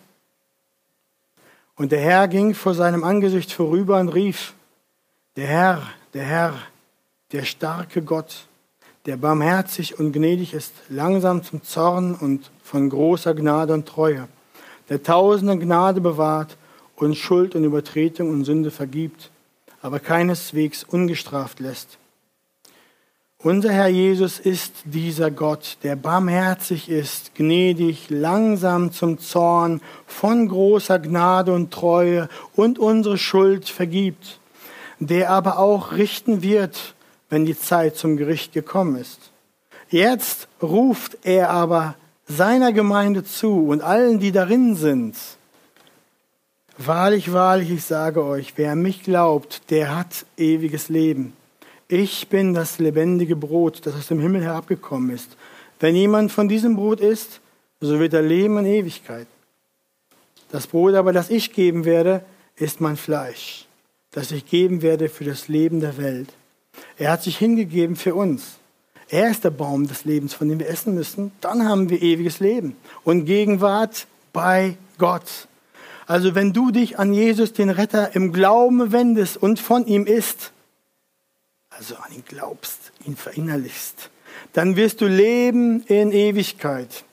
Und 1.76 1.92
der 1.92 2.00
Herr 2.00 2.28
ging 2.28 2.54
vor 2.54 2.74
seinem 2.74 3.02
Angesicht 3.02 3.52
vorüber 3.52 3.98
und 3.98 4.08
rief, 4.08 4.54
der 5.36 5.46
Herr, 5.46 5.82
der 6.12 6.24
Herr, 6.24 6.54
der 7.32 7.44
starke 7.44 8.02
Gott, 8.02 8.46
der 9.06 9.16
barmherzig 9.16 9.98
und 9.98 10.12
gnädig 10.12 10.54
ist, 10.54 10.72
langsam 10.88 11.42
zum 11.42 11.62
Zorn 11.62 12.14
und 12.14 12.50
von 12.62 12.88
großer 12.88 13.34
Gnade 13.34 13.74
und 13.74 13.86
Treue, 13.86 14.28
der 14.88 15.02
tausende 15.02 15.58
Gnade 15.58 16.00
bewahrt 16.00 16.56
und 16.96 17.16
Schuld 17.16 17.56
und 17.56 17.64
Übertretung 17.64 18.30
und 18.30 18.44
Sünde 18.44 18.70
vergibt, 18.70 19.30
aber 19.82 19.98
keineswegs 19.98 20.84
ungestraft 20.84 21.58
lässt 21.58 21.98
unser 23.45 23.72
Herr 23.72 23.88
Jesus 23.88 24.40
ist 24.40 24.72
dieser 24.84 25.30
Gott, 25.30 25.76
der 25.82 25.97
barmherzig 25.97 26.88
ist, 26.88 27.34
gnädig, 27.34 28.07
langsam 28.09 28.90
zum 28.90 29.18
Zorn, 29.18 29.82
von 30.07 30.49
großer 30.49 30.99
Gnade 30.99 31.53
und 31.53 31.70
Treue 31.70 32.30
und 32.57 32.78
unsere 32.78 33.18
Schuld 33.18 33.68
vergibt, 33.68 34.40
der 34.99 35.30
aber 35.30 35.59
auch 35.59 35.92
richten 35.92 36.42
wird, 36.42 36.95
wenn 37.28 37.45
die 37.45 37.59
Zeit 37.59 37.97
zum 37.97 38.16
Gericht 38.16 38.55
gekommen 38.55 38.97
ist. 38.97 39.30
Jetzt 39.90 40.49
ruft 40.62 41.18
er 41.24 41.51
aber 41.51 41.97
seiner 42.26 42.72
Gemeinde 42.72 43.24
zu 43.24 43.66
und 43.66 43.82
allen, 43.82 44.20
die 44.20 44.32
darin 44.32 44.74
sind. 44.74 45.16
Wahrlich, 46.78 47.32
wahrlich, 47.32 47.70
ich 47.70 47.84
sage 47.84 48.24
euch, 48.24 48.55
wer 48.57 48.74
mich 48.74 49.03
glaubt, 49.03 49.70
der 49.70 49.95
hat 49.95 50.24
ewiges 50.38 50.88
Leben. 50.88 51.34
Ich 51.95 52.28
bin 52.28 52.55
das 52.55 52.80
lebendige 52.80 53.36
Brot, 53.36 53.86
das 53.86 53.95
aus 53.95 54.09
dem 54.09 54.18
Himmel 54.18 54.42
herabgekommen 54.42 55.11
ist. 55.11 55.36
Wenn 55.78 55.95
jemand 55.95 56.32
von 56.32 56.49
diesem 56.49 56.74
Brot 56.74 57.01
isst, 57.01 57.40
so 57.80 58.01
wird 58.01 58.14
er 58.14 58.22
leben 58.22 58.59
in 58.59 58.66
Ewigkeit. 58.66 59.28
Das 60.51 60.66
Brot 60.66 60.95
aber, 60.95 61.12
das 61.12 61.30
ich 61.30 61.53
geben 61.53 61.84
werde, 61.84 62.24
ist 62.57 62.80
mein 62.80 62.97
Fleisch, 62.97 63.66
das 64.11 64.32
ich 64.32 64.45
geben 64.47 64.82
werde 64.82 65.09
für 65.09 65.24
das 65.24 65.47
Leben 65.47 65.80
der 65.80 65.97
Welt. 65.97 66.28
Er 66.99 67.12
hat 67.12 67.22
sich 67.22 67.38
hingegeben 67.38 67.95
für 67.95 68.16
uns. 68.16 68.59
Er 69.09 69.30
ist 69.30 69.45
der 69.45 69.51
Baum 69.51 69.86
des 69.86 70.05
Lebens, 70.05 70.34
von 70.34 70.49
dem 70.49 70.59
wir 70.59 70.68
essen 70.68 70.95
müssen. 70.95 71.30
Dann 71.40 71.68
haben 71.68 71.90
wir 71.90 72.03
ewiges 72.03 72.40
Leben 72.40 72.76
und 73.05 73.26
Gegenwart 73.26 74.09
bei 74.32 74.76
Gott. 74.99 75.47
Also 76.07 76.34
wenn 76.34 76.53
du 76.53 76.72
dich 76.72 76.99
an 76.99 77.12
Jesus, 77.12 77.53
den 77.53 77.70
Retter, 77.70 78.16
im 78.16 78.32
Glauben 78.32 78.90
wendest 78.90 79.36
und 79.36 79.61
von 79.61 79.86
ihm 79.86 80.07
isst, 80.07 80.51
also 81.76 81.96
an 81.96 82.12
ihn 82.12 82.24
glaubst, 82.26 82.92
ihn 83.06 83.16
verinnerlichst, 83.16 84.10
dann 84.52 84.76
wirst 84.76 85.00
du 85.00 85.06
leben 85.06 85.82
in 85.86 86.12
Ewigkeit. 86.12 87.04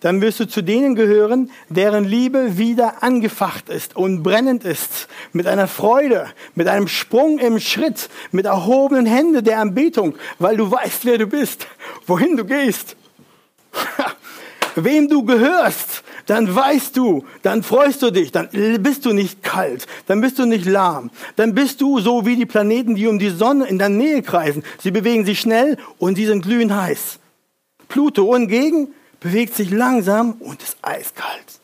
Dann 0.00 0.20
wirst 0.20 0.40
du 0.40 0.46
zu 0.46 0.62
denen 0.62 0.94
gehören, 0.94 1.50
deren 1.68 2.04
Liebe 2.04 2.58
wieder 2.58 3.02
angefacht 3.02 3.68
ist 3.68 3.96
und 3.96 4.22
brennend 4.22 4.64
ist, 4.64 5.08
mit 5.32 5.46
einer 5.46 5.68
Freude, 5.68 6.28
mit 6.54 6.68
einem 6.68 6.86
Sprung 6.86 7.38
im 7.38 7.58
Schritt, 7.58 8.10
mit 8.30 8.46
erhobenen 8.46 9.06
Händen 9.06 9.42
der 9.42 9.58
Anbetung, 9.58 10.16
weil 10.38 10.56
du 10.56 10.70
weißt, 10.70 11.04
wer 11.06 11.18
du 11.18 11.26
bist, 11.26 11.66
wohin 12.06 12.36
du 12.36 12.44
gehst, 12.44 12.96
wem 14.76 15.08
du 15.08 15.24
gehörst, 15.24 16.04
dann 16.26 16.52
weißt 16.54 16.96
du, 16.96 17.24
dann 17.42 17.62
freust 17.62 18.02
du 18.02 18.10
dich, 18.10 18.32
dann 18.32 18.48
bist 18.80 19.04
du 19.04 19.12
nicht 19.12 19.42
kalt, 19.42 19.86
dann 20.06 20.20
bist 20.20 20.38
du 20.38 20.44
nicht 20.44 20.66
lahm, 20.66 21.10
dann 21.36 21.54
bist 21.54 21.80
du 21.80 22.00
so 22.00 22.26
wie 22.26 22.36
die 22.36 22.46
Planeten, 22.46 22.96
die 22.96 23.06
um 23.06 23.18
die 23.18 23.30
Sonne 23.30 23.66
in 23.66 23.78
der 23.78 23.88
Nähe 23.88 24.22
kreisen. 24.22 24.64
Sie 24.80 24.90
bewegen 24.90 25.24
sich 25.24 25.40
schnell 25.40 25.78
und 25.98 26.16
sie 26.16 26.26
sind 26.26 26.42
glühend 26.42 26.72
heiß. 26.72 27.18
Pluto 27.88 28.34
hingegen 28.34 28.88
bewegt 29.20 29.54
sich 29.54 29.70
langsam 29.70 30.32
und 30.32 30.62
ist 30.62 30.76
eiskalt. 30.82 31.60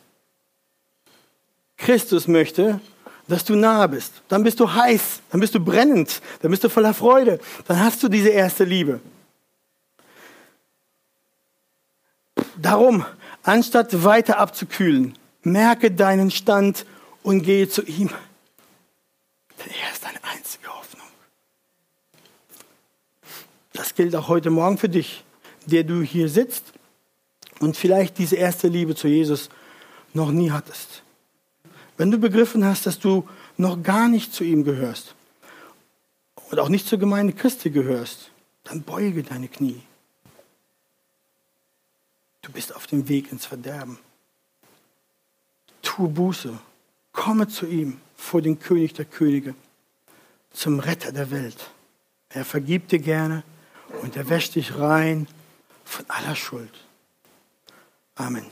Christus 1.76 2.28
möchte, 2.28 2.80
dass 3.26 3.44
du 3.44 3.56
nah 3.56 3.86
bist. 3.88 4.12
Dann 4.28 4.44
bist 4.44 4.60
du 4.60 4.72
heiß, 4.72 5.20
dann 5.30 5.40
bist 5.40 5.54
du 5.54 5.60
brennend, 5.60 6.22
dann 6.40 6.50
bist 6.52 6.62
du 6.62 6.68
voller 6.68 6.94
Freude, 6.94 7.40
dann 7.66 7.80
hast 7.80 8.02
du 8.02 8.08
diese 8.08 8.28
erste 8.28 8.64
Liebe. 8.64 9.00
Darum 12.56 13.04
Anstatt 13.42 14.04
weiter 14.04 14.38
abzukühlen, 14.38 15.18
merke 15.42 15.90
deinen 15.90 16.30
Stand 16.30 16.86
und 17.22 17.42
gehe 17.42 17.68
zu 17.68 17.82
ihm. 17.82 18.08
Denn 19.58 19.72
er 19.82 19.92
ist 19.92 20.04
deine 20.04 20.22
einzige 20.22 20.68
Hoffnung. 20.68 21.06
Das 23.72 23.94
gilt 23.94 24.14
auch 24.14 24.28
heute 24.28 24.50
Morgen 24.50 24.78
für 24.78 24.88
dich, 24.88 25.24
der 25.66 25.82
du 25.82 26.02
hier 26.02 26.28
sitzt 26.28 26.72
und 27.58 27.76
vielleicht 27.76 28.18
diese 28.18 28.36
erste 28.36 28.68
Liebe 28.68 28.94
zu 28.94 29.08
Jesus 29.08 29.50
noch 30.14 30.30
nie 30.30 30.52
hattest. 30.52 31.02
Wenn 31.96 32.10
du 32.10 32.18
begriffen 32.18 32.64
hast, 32.64 32.86
dass 32.86 32.98
du 32.98 33.28
noch 33.56 33.82
gar 33.82 34.08
nicht 34.08 34.32
zu 34.32 34.44
ihm 34.44 34.64
gehörst 34.64 35.14
und 36.50 36.58
auch 36.60 36.68
nicht 36.68 36.86
zur 36.86 36.98
Gemeinde 36.98 37.32
Christi 37.32 37.70
gehörst, 37.70 38.30
dann 38.64 38.82
beuge 38.82 39.24
deine 39.24 39.48
Knie 39.48 39.82
Du 42.42 42.50
bist 42.52 42.74
auf 42.74 42.86
dem 42.86 43.08
Weg 43.08 43.30
ins 43.32 43.46
Verderben. 43.46 43.98
Tu 45.80 46.08
Buße. 46.08 46.58
Komme 47.12 47.46
zu 47.46 47.66
ihm, 47.66 48.00
vor 48.16 48.40
den 48.40 48.58
König 48.58 48.94
der 48.94 49.04
Könige, 49.04 49.54
zum 50.50 50.80
Retter 50.80 51.12
der 51.12 51.30
Welt. 51.30 51.70
Er 52.30 52.44
vergibt 52.44 52.90
dir 52.92 52.98
gerne 52.98 53.44
und 54.00 54.16
er 54.16 54.28
wäscht 54.28 54.54
dich 54.54 54.78
rein 54.78 55.28
von 55.84 56.04
aller 56.08 56.34
Schuld. 56.34 56.72
Amen. 58.14 58.46